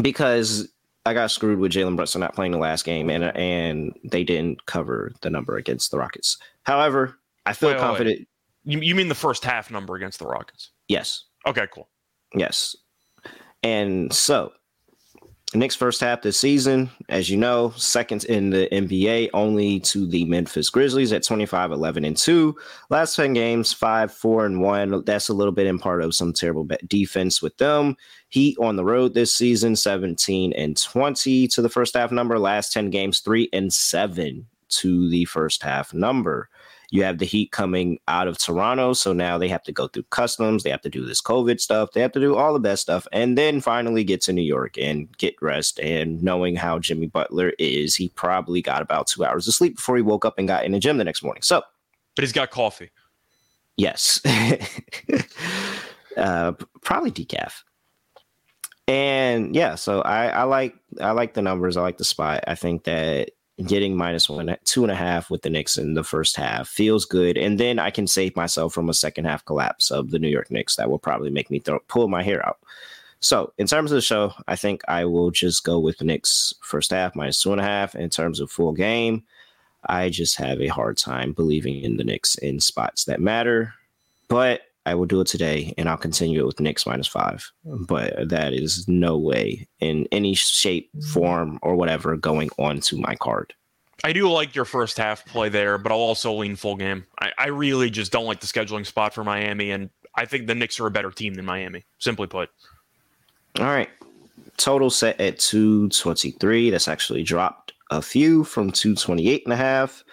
[0.01, 0.67] because
[1.05, 4.65] I got screwed with Jalen Brunson not playing the last game, and and they didn't
[4.65, 6.39] cover the number against the Rockets.
[6.63, 8.19] However, I feel wait, confident.
[8.19, 8.27] Wait.
[8.63, 10.71] You, you mean the first half number against the Rockets?
[10.87, 11.25] Yes.
[11.45, 11.87] Okay, cool.
[12.33, 12.75] Yes.
[13.61, 14.53] And so
[15.53, 20.25] Knicks first half this season, as you know, second in the NBA only to the
[20.25, 22.55] Memphis Grizzlies at 25, 11, and 2.
[22.89, 25.05] Last 10 games, 5, 4, and 1.
[25.05, 27.95] That's a little bit in part of some terrible defense with them.
[28.29, 32.39] Heat on the road this season, 17 and 20 to the first half number.
[32.39, 36.49] Last 10 games, 3 and 7 to the first half number.
[36.91, 40.03] You have the Heat coming out of Toronto, so now they have to go through
[40.03, 40.63] customs.
[40.63, 41.91] They have to do this COVID stuff.
[41.91, 44.77] They have to do all the best stuff, and then finally get to New York
[44.77, 45.79] and get rest.
[45.79, 49.95] And knowing how Jimmy Butler is, he probably got about two hours of sleep before
[49.95, 51.41] he woke up and got in the gym the next morning.
[51.43, 51.61] So,
[52.15, 52.91] but he's got coffee.
[53.77, 54.21] Yes,
[56.17, 57.63] uh, probably decaf.
[58.87, 61.75] And yeah, so I, I like I like the numbers.
[61.75, 62.43] I like the spot.
[62.47, 63.31] I think that
[63.63, 67.05] getting minus one, two and a half with the Knicks in the first half feels
[67.05, 67.37] good.
[67.37, 70.51] And then I can save myself from a second half collapse of the New York
[70.51, 72.59] Knicks that will probably make me throw, pull my hair out.
[73.21, 76.53] So in terms of the show, I think I will just go with the Knicks
[76.61, 77.95] first half minus two and a half.
[77.95, 79.23] In terms of full game,
[79.85, 83.73] I just have a hard time believing in the Knicks in spots that matter.
[84.27, 87.51] But I will do it today, and I'll continue it with Knicks minus five.
[87.63, 93.15] But that is no way in any shape, form, or whatever going on to my
[93.15, 93.53] card.
[94.03, 97.05] I do like your first half play there, but I'll also lean full game.
[97.19, 100.55] I, I really just don't like the scheduling spot for Miami, and I think the
[100.55, 102.49] Knicks are a better team than Miami, simply put.
[103.59, 103.89] All right.
[104.57, 106.69] Total set at 223.
[106.69, 110.03] That's actually dropped a few from 228 and a half.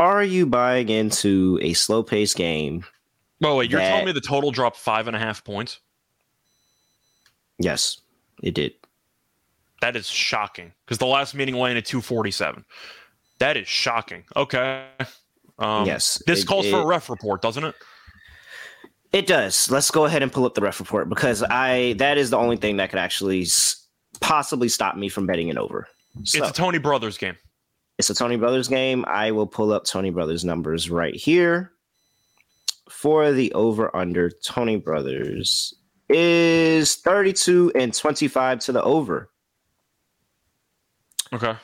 [0.00, 2.86] Are you buying into a slow paced game?
[3.44, 3.90] Oh, wait, you're that...
[3.90, 5.78] telling me the total dropped five and a half points?
[7.58, 8.00] Yes,
[8.42, 8.72] it did.
[9.82, 12.64] That is shocking because the last meeting landed 247.
[13.40, 14.24] That is shocking.
[14.34, 14.86] Okay.
[15.58, 16.22] Um, yes.
[16.26, 17.74] This it, calls it, for a ref report, doesn't it?
[19.12, 19.70] It does.
[19.70, 22.56] Let's go ahead and pull up the ref report because I that is the only
[22.56, 23.46] thing that could actually
[24.20, 25.86] possibly stop me from betting it over.
[26.24, 26.38] So.
[26.38, 27.36] It's a Tony Brothers game.
[28.00, 29.04] It's a Tony Brothers game.
[29.06, 31.72] I will pull up Tony Brothers numbers right here
[32.88, 35.74] for the over under Tony Brothers
[36.08, 39.28] is 32 and 25 to the over.
[41.34, 41.54] Okay.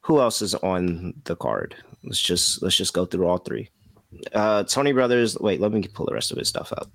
[0.00, 1.76] Who else is on the card?
[2.02, 3.68] Let's just let's just go through all three.
[4.32, 5.36] Uh Tony Brothers.
[5.38, 6.90] Wait, let me pull the rest of his stuff up.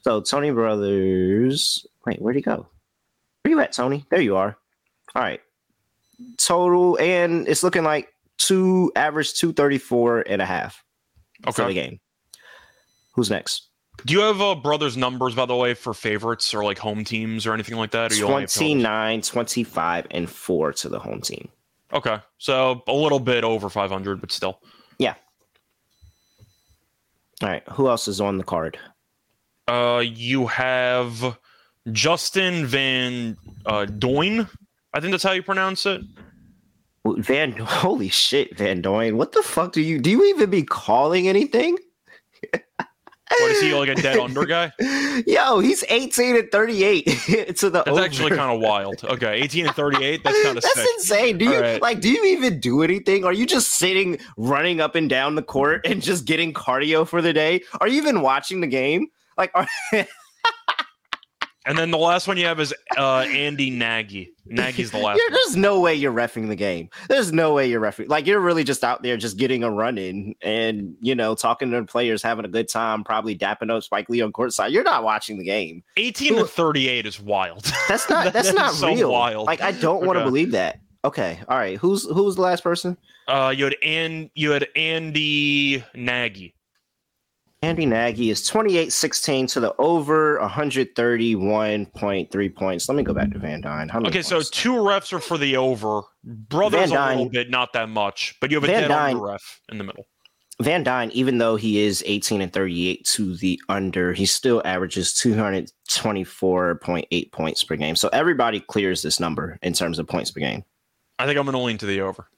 [0.00, 1.86] So Tony Brothers.
[2.04, 2.66] Wait, where'd he go?
[3.44, 4.04] Where you at, Tony?
[4.10, 4.58] There you are.
[5.14, 5.40] All right.
[6.38, 8.08] Total, and it's looking like
[8.38, 10.82] two average 234 and a half
[11.52, 12.00] for the game.
[13.14, 13.68] Who's next?
[14.06, 17.46] Do you have uh, brothers' numbers, by the way, for favorites or like home teams
[17.46, 18.12] or anything like that?
[18.12, 18.82] Or you only have totals?
[18.82, 21.48] 29, 25, and 4 to the home team.
[21.92, 22.18] Okay.
[22.38, 24.60] So a little bit over 500, but still.
[24.98, 25.14] Yeah.
[27.42, 27.62] All right.
[27.72, 28.78] Who else is on the card?
[29.68, 31.38] Uh, you have
[31.92, 34.48] Justin Van uh, Duyne.
[34.92, 36.00] I think that's how you pronounce it.
[37.06, 39.16] Van, holy shit, Van Duyne.
[39.16, 40.10] What the fuck do you do?
[40.10, 41.78] You even be calling anything?
[42.52, 44.72] What is he like a dead under guy?
[45.26, 47.04] Yo, he's 18 and 38
[47.58, 48.00] to the That's over.
[48.00, 49.04] actually kind of wild.
[49.04, 50.24] Okay, 18 and 38.
[50.24, 50.86] That's kind of That's sick.
[50.96, 51.38] insane.
[51.38, 51.80] Do you right.
[51.80, 53.24] like do you even do anything?
[53.24, 57.22] Are you just sitting running up and down the court and just getting cardio for
[57.22, 57.62] the day?
[57.80, 59.06] Are you even watching the game?
[59.38, 59.68] Like are,
[61.66, 64.32] And then the last one you have is uh, Andy Nagy.
[64.46, 65.32] Nagy's the last You're- one.
[65.44, 66.88] there's no way you're refing the game.
[67.08, 68.08] There's no way you're refing.
[68.08, 71.70] Like you're really just out there just getting a run in and you know talking
[71.70, 74.70] to the players, having a good time, probably dapping up Spike Lee on courtside.
[74.72, 75.82] You're not watching the game.
[75.98, 77.70] 18 to 38 is wild.
[77.88, 78.24] That's not.
[78.24, 79.12] That That's not so real.
[79.12, 79.46] wild.
[79.46, 80.28] Like I don't want to Okay.
[80.30, 80.80] believe that.
[81.04, 81.78] Okay, all right.
[81.78, 82.96] Who's who's the last person?
[83.28, 86.54] Uh, you had and you had Andy Nagy.
[87.62, 92.88] Andy Nagy is 28-16 to the over 131.3 points.
[92.88, 93.90] Let me go back to Van Duyne.
[94.06, 96.00] Okay, so two refs are for the over.
[96.24, 99.18] Brothers Van a little bit, not that much, but you have a Van dead Dyne-
[99.18, 100.06] ref in the middle.
[100.62, 105.12] Van Duyne, even though he is 18 and 38 to the under, he still averages
[105.14, 107.96] 224.8 points per game.
[107.96, 110.64] So everybody clears this number in terms of points per game.
[111.18, 112.28] I think I'm going to lean to the over.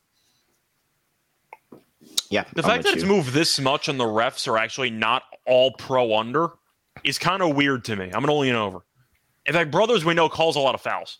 [2.32, 2.44] Yeah.
[2.54, 5.72] The I'm fact that it's moved this much and the refs are actually not all
[5.72, 6.48] pro under
[7.04, 8.06] is kind of weird to me.
[8.06, 8.80] I'm going to lean over.
[9.44, 11.18] In fact, Brothers we know calls a lot of fouls.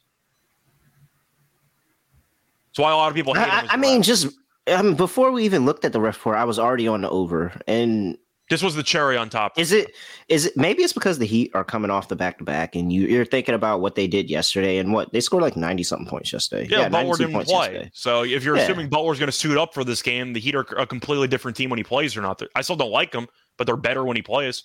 [2.70, 3.52] That's why a lot of people hate.
[3.52, 4.06] I, I mean, ref.
[4.06, 4.28] just
[4.68, 7.52] um, before we even looked at the ref report, I was already on the over.
[7.66, 8.16] And
[8.52, 9.58] this was the cherry on top.
[9.58, 9.94] is it
[10.28, 12.92] is it maybe it's because the Heat are coming off the back to back, and
[12.92, 16.06] you, you're thinking about what they did yesterday and what they scored like 90 something
[16.06, 16.66] points yesterday.
[16.70, 17.72] Yeah, Butler didn't points play.
[17.72, 17.90] yesterday.
[17.94, 18.64] So if you're Yeah.
[18.64, 21.56] assuming Butler's going to suit up for this game, the Heat are a completely different
[21.56, 22.42] team when he plays or not.
[22.54, 23.26] I still don't like him,
[23.56, 24.64] but they're better when he plays.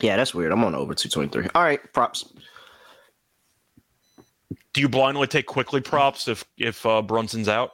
[0.00, 0.50] Yeah, that's weird.
[0.50, 1.50] I'm on over 223.
[1.54, 2.32] All right, props.
[4.72, 7.72] Do you blindly take Quickley props if if uh, Brunson's out?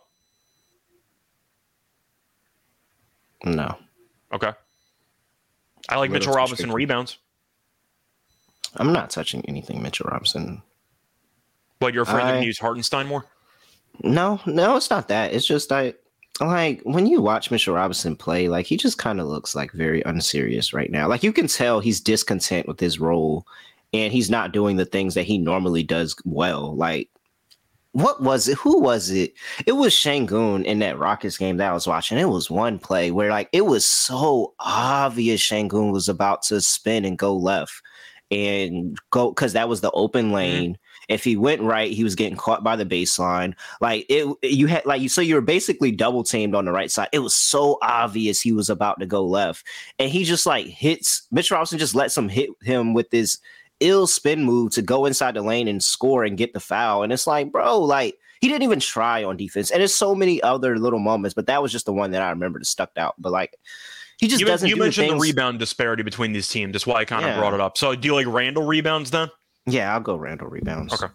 [3.44, 3.78] No.
[4.32, 4.52] Okay.
[5.88, 7.18] I like Little Mitchell too Robinson rebounds,
[8.76, 10.62] I'm not touching anything Mitchell Robinson.
[11.80, 13.24] but you're afraid they're going I- to use Hartenstein more.
[14.02, 15.32] No, no, it's not that.
[15.32, 15.94] It's just I
[16.40, 20.02] like when you watch Mitchell Robinson play, like he just kind of looks like very
[20.02, 21.08] unserious right now.
[21.08, 23.44] Like you can tell he's discontent with his role
[23.92, 26.76] and he's not doing the things that he normally does well.
[26.76, 27.08] Like
[27.92, 28.58] what was it?
[28.58, 29.34] Who was it?
[29.66, 32.18] It was Sengun in that Rockets game that I was watching.
[32.18, 37.04] It was one play where like it was so obvious Sengun was about to spin
[37.04, 37.82] and go left
[38.30, 40.34] and go because that was the open mm-hmm.
[40.34, 40.78] lane.
[41.08, 43.54] If he went right, he was getting caught by the baseline.
[43.80, 46.90] Like it, you had like you so you were basically double teamed on the right
[46.90, 47.08] side.
[47.12, 49.66] It was so obvious he was about to go left,
[49.98, 53.38] and he just like hits Mitch Robinson just lets him hit him with this
[53.80, 57.02] ill spin move to go inside the lane and score and get the foul.
[57.02, 59.70] And it's like, bro, like he didn't even try on defense.
[59.70, 62.30] And there's so many other little moments, but that was just the one that I
[62.30, 63.14] remember that stuck out.
[63.18, 63.56] But like
[64.18, 64.68] he just You, doesn't.
[64.68, 66.72] you do mentioned the, things- rebound disparity between these teams.
[66.72, 67.38] That's why I kind of Yeah.
[67.38, 67.78] brought it up.
[67.78, 69.28] So do you like Randle rebounds then?
[69.66, 70.92] Yeah, I'll go Randle rebounds.
[70.94, 71.12] Okay.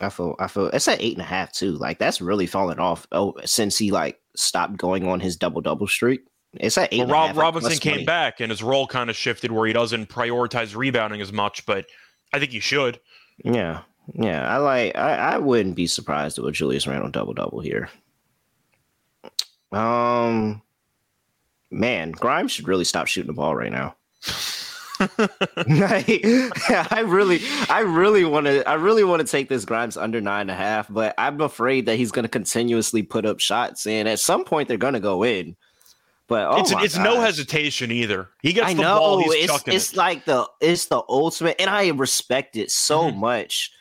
[0.00, 1.72] I feel I feel it's at eight and a half too.
[1.72, 5.88] Like that's really fallen off oh, since he like stopped going on his double double
[5.88, 6.20] streak.
[6.54, 7.00] It's at eight.
[7.00, 8.04] Well, a Rob Robinson came 20.
[8.04, 11.86] back and his role kind of shifted where he doesn't prioritize rebounding as much, but
[12.32, 13.00] I think he should.
[13.44, 13.82] Yeah,
[14.14, 14.48] yeah.
[14.48, 14.96] I like.
[14.96, 17.90] I, I wouldn't be surprised with Julius Randle double double here.
[19.72, 20.62] Um,
[21.70, 23.96] man, Grimes should really stop shooting the ball right now.
[25.00, 26.24] Like,
[26.68, 30.42] I really, I really want to, I really want to take this Grimes under nine
[30.42, 34.08] and a half, but I'm afraid that he's going to continuously put up shots, and
[34.08, 35.56] at some point they're going to go in.
[36.28, 38.28] But oh it's it's no hesitation either.
[38.42, 39.96] He gets I the know ball, he's it's chucking it's it.
[39.96, 43.16] like the it's the ultimate, and I respect it so Mhm.
[43.16, 43.72] much.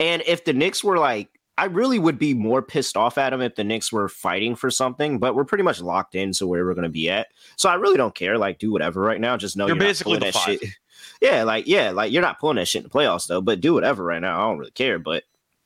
[0.00, 3.40] And if the Knicks were like, I really would be more pissed off at him
[3.42, 5.18] if the Knicks were fighting for something.
[5.18, 7.26] But we're pretty much locked into where we're going to be at,
[7.56, 8.38] so I really don't care.
[8.38, 9.36] Like, do whatever right now.
[9.36, 10.58] Just know You're you're, basically the that five.
[10.60, 10.70] shit.
[11.20, 13.40] Yeah, like yeah, like you're not pulling that shit in the playoffs though.
[13.40, 14.38] But do whatever right now.
[14.38, 15.00] I don't really care.
[15.00, 15.24] But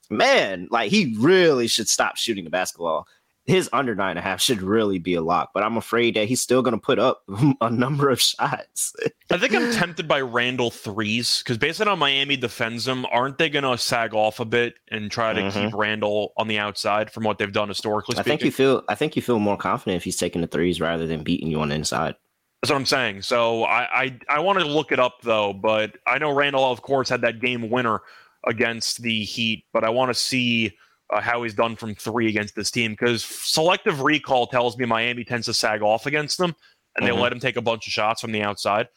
[0.09, 3.07] man, like he really should stop shooting the basketball
[3.45, 6.27] his under nine and a half should really be a lock, but I'm afraid that
[6.27, 7.23] he's still going to put up
[7.61, 8.93] a number of shots.
[9.29, 13.37] I think I'm tempted by Randle threes because based on how Miami defends him, aren't
[13.37, 15.65] they going to sag off a bit and try to mm-hmm.
[15.65, 18.15] keep Randle on the outside from what they've done historically?
[18.15, 18.31] Speaking?
[18.31, 20.79] I think you feel I think you feel more confident if he's taking the threes
[20.79, 22.15] rather than beating you on the inside.
[22.61, 23.23] That's what I'm saying.
[23.23, 26.81] So I I, I want to look it up though, but I know Randle of
[26.81, 28.01] course had that game winner
[28.45, 30.77] against the Heat, but I want to see
[31.09, 35.23] uh, how he's done from three against this team because selective recall tells me Miami
[35.23, 36.55] tends to sag off against them
[36.95, 37.15] and mm-hmm.
[37.15, 38.87] they let him take a bunch of shots from the outside.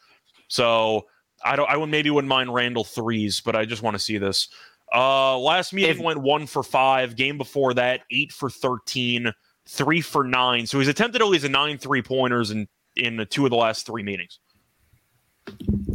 [0.48, 1.06] So
[1.44, 1.68] I don't.
[1.68, 4.48] I would maybe wouldn't mind Randle threes, but I just want to see this.
[4.94, 7.16] Uh, last meeting if, went one for five.
[7.16, 9.32] Game before that, eight for 13,
[9.68, 10.66] three for nine.
[10.66, 13.56] So he's attempted at least a nine three pointers in in the two of the
[13.56, 14.38] last three meetings.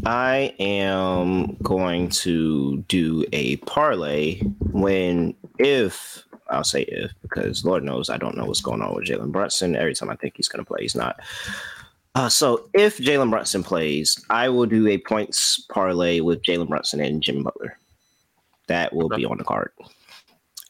[0.05, 4.39] I am going to do a parlay
[4.71, 9.05] when, if I'll say if, because Lord knows I don't know what's going on with
[9.05, 9.75] Jalen Brunson.
[9.75, 11.19] Every time I think he's going to play, he's not.
[12.15, 16.99] Uh, so if Jalen Brunson plays, I will do a points parlay with Jalen Brunson
[16.99, 17.77] and Jim Butler.
[18.67, 19.17] That will okay.
[19.17, 19.71] be on the card.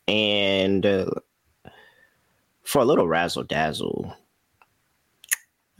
[0.07, 1.09] And uh,
[2.63, 4.15] for a little razzle dazzle,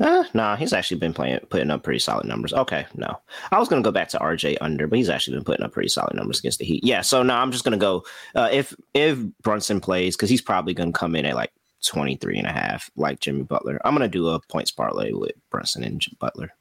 [0.02, 2.54] uh, nah, he's actually been playing, putting up pretty solid numbers.
[2.54, 3.20] Okay, no,
[3.52, 5.90] I was gonna go back to RJ under, but he's actually been putting up pretty
[5.90, 6.84] solid numbers against the Heat.
[6.84, 8.04] Yeah, so now I'm just gonna go
[8.36, 11.52] uh, if if Brunson plays because he's probably gonna come in at like
[11.86, 13.80] 23 and a half, like Jimmy Butler.
[13.86, 16.52] I'm gonna do a points parlay with Brunson and Jim Butler.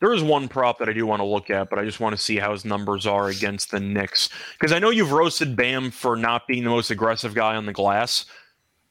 [0.00, 2.14] There is one prop that I do want to look at, but I just want
[2.14, 5.90] to see how his numbers are against the Knicks because I know you've roasted Bam
[5.90, 8.26] for not being the most aggressive guy on the glass,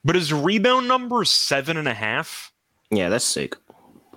[0.03, 2.51] but his rebound number is seven and a half.
[2.89, 3.55] Yeah, that's sick.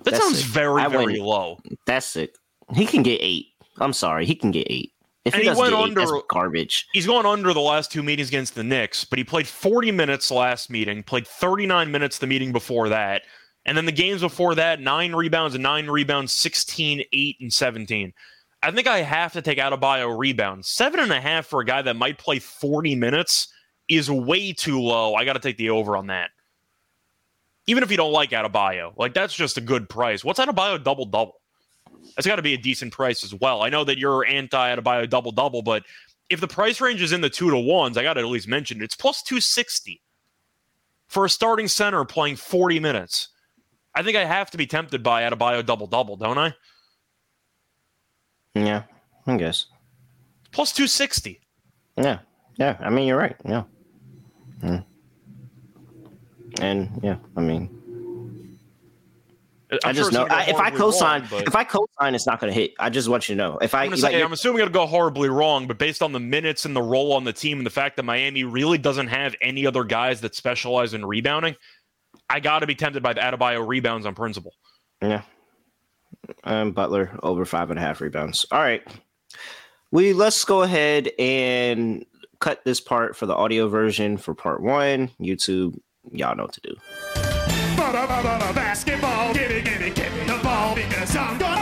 [0.07, 0.47] That that's sounds sick.
[0.47, 1.59] very, I very low.
[1.85, 2.35] That's sick.
[2.73, 3.47] He can get eight.
[3.79, 4.93] I'm sorry, he can get eight.
[5.25, 6.87] If and he, he went under eight, garbage.
[6.93, 10.31] He's going under the last two meetings against the Knicks, but he played 40 minutes
[10.31, 13.23] last meeting, played 39 minutes the meeting before that,
[13.65, 18.13] and then the games before that, nine rebounds and nine rebounds, 16, 8, and 17.
[18.63, 20.69] I think I have to take Adebayo rebounds.
[20.69, 23.49] Seven and a half for a guy that might play 40 minutes
[23.89, 25.15] is way too low.
[25.15, 26.29] I got to take the over on that
[27.67, 30.23] even if you don't like Adebayo, like that's just a good price.
[30.23, 31.41] What's Adebayo double double?
[32.15, 33.61] That's got to be a decent price as well.
[33.61, 35.83] I know that you're anti Adebayo double double, but
[36.29, 38.47] if the price range is in the two to ones, I got to at least
[38.47, 38.85] mention it.
[38.85, 40.01] It's plus 260
[41.07, 43.29] for a starting center playing 40 minutes.
[43.95, 46.53] I think I have to be tempted by Adebayo double double, don't I?
[48.53, 48.83] Yeah,
[49.25, 49.67] I guess.
[50.51, 51.41] Plus 260.
[51.97, 52.19] Yeah.
[52.57, 52.77] Yeah.
[52.79, 53.35] I mean, you're right.
[53.45, 53.63] Yeah.
[54.61, 54.77] Hmm.
[56.59, 57.77] And yeah, I mean,
[59.69, 62.39] I'm i just sure know I, if I co-sign, wrong, if I co-sign, it's not
[62.39, 62.73] going to hit.
[62.79, 63.57] I just want you to know.
[63.57, 66.21] If I, I'm, like, say, I'm assuming it'll go horribly wrong, but based on the
[66.21, 69.35] minutes and the role on the team and the fact that Miami really doesn't have
[69.41, 71.55] any other guys that specialize in rebounding,
[72.29, 74.53] I got to be tempted by the Adebayo rebounds on principle.
[75.01, 75.23] Yeah,
[76.45, 78.45] and Butler over five and a half rebounds.
[78.51, 78.87] All right,
[79.91, 82.05] we let's go ahead and
[82.39, 85.11] cut this part for the audio version for part one.
[85.19, 85.77] YouTube
[86.11, 86.75] y'all know what to do.
[88.53, 91.57] Basketball, give me, give me, give me the ball because I'm gonna.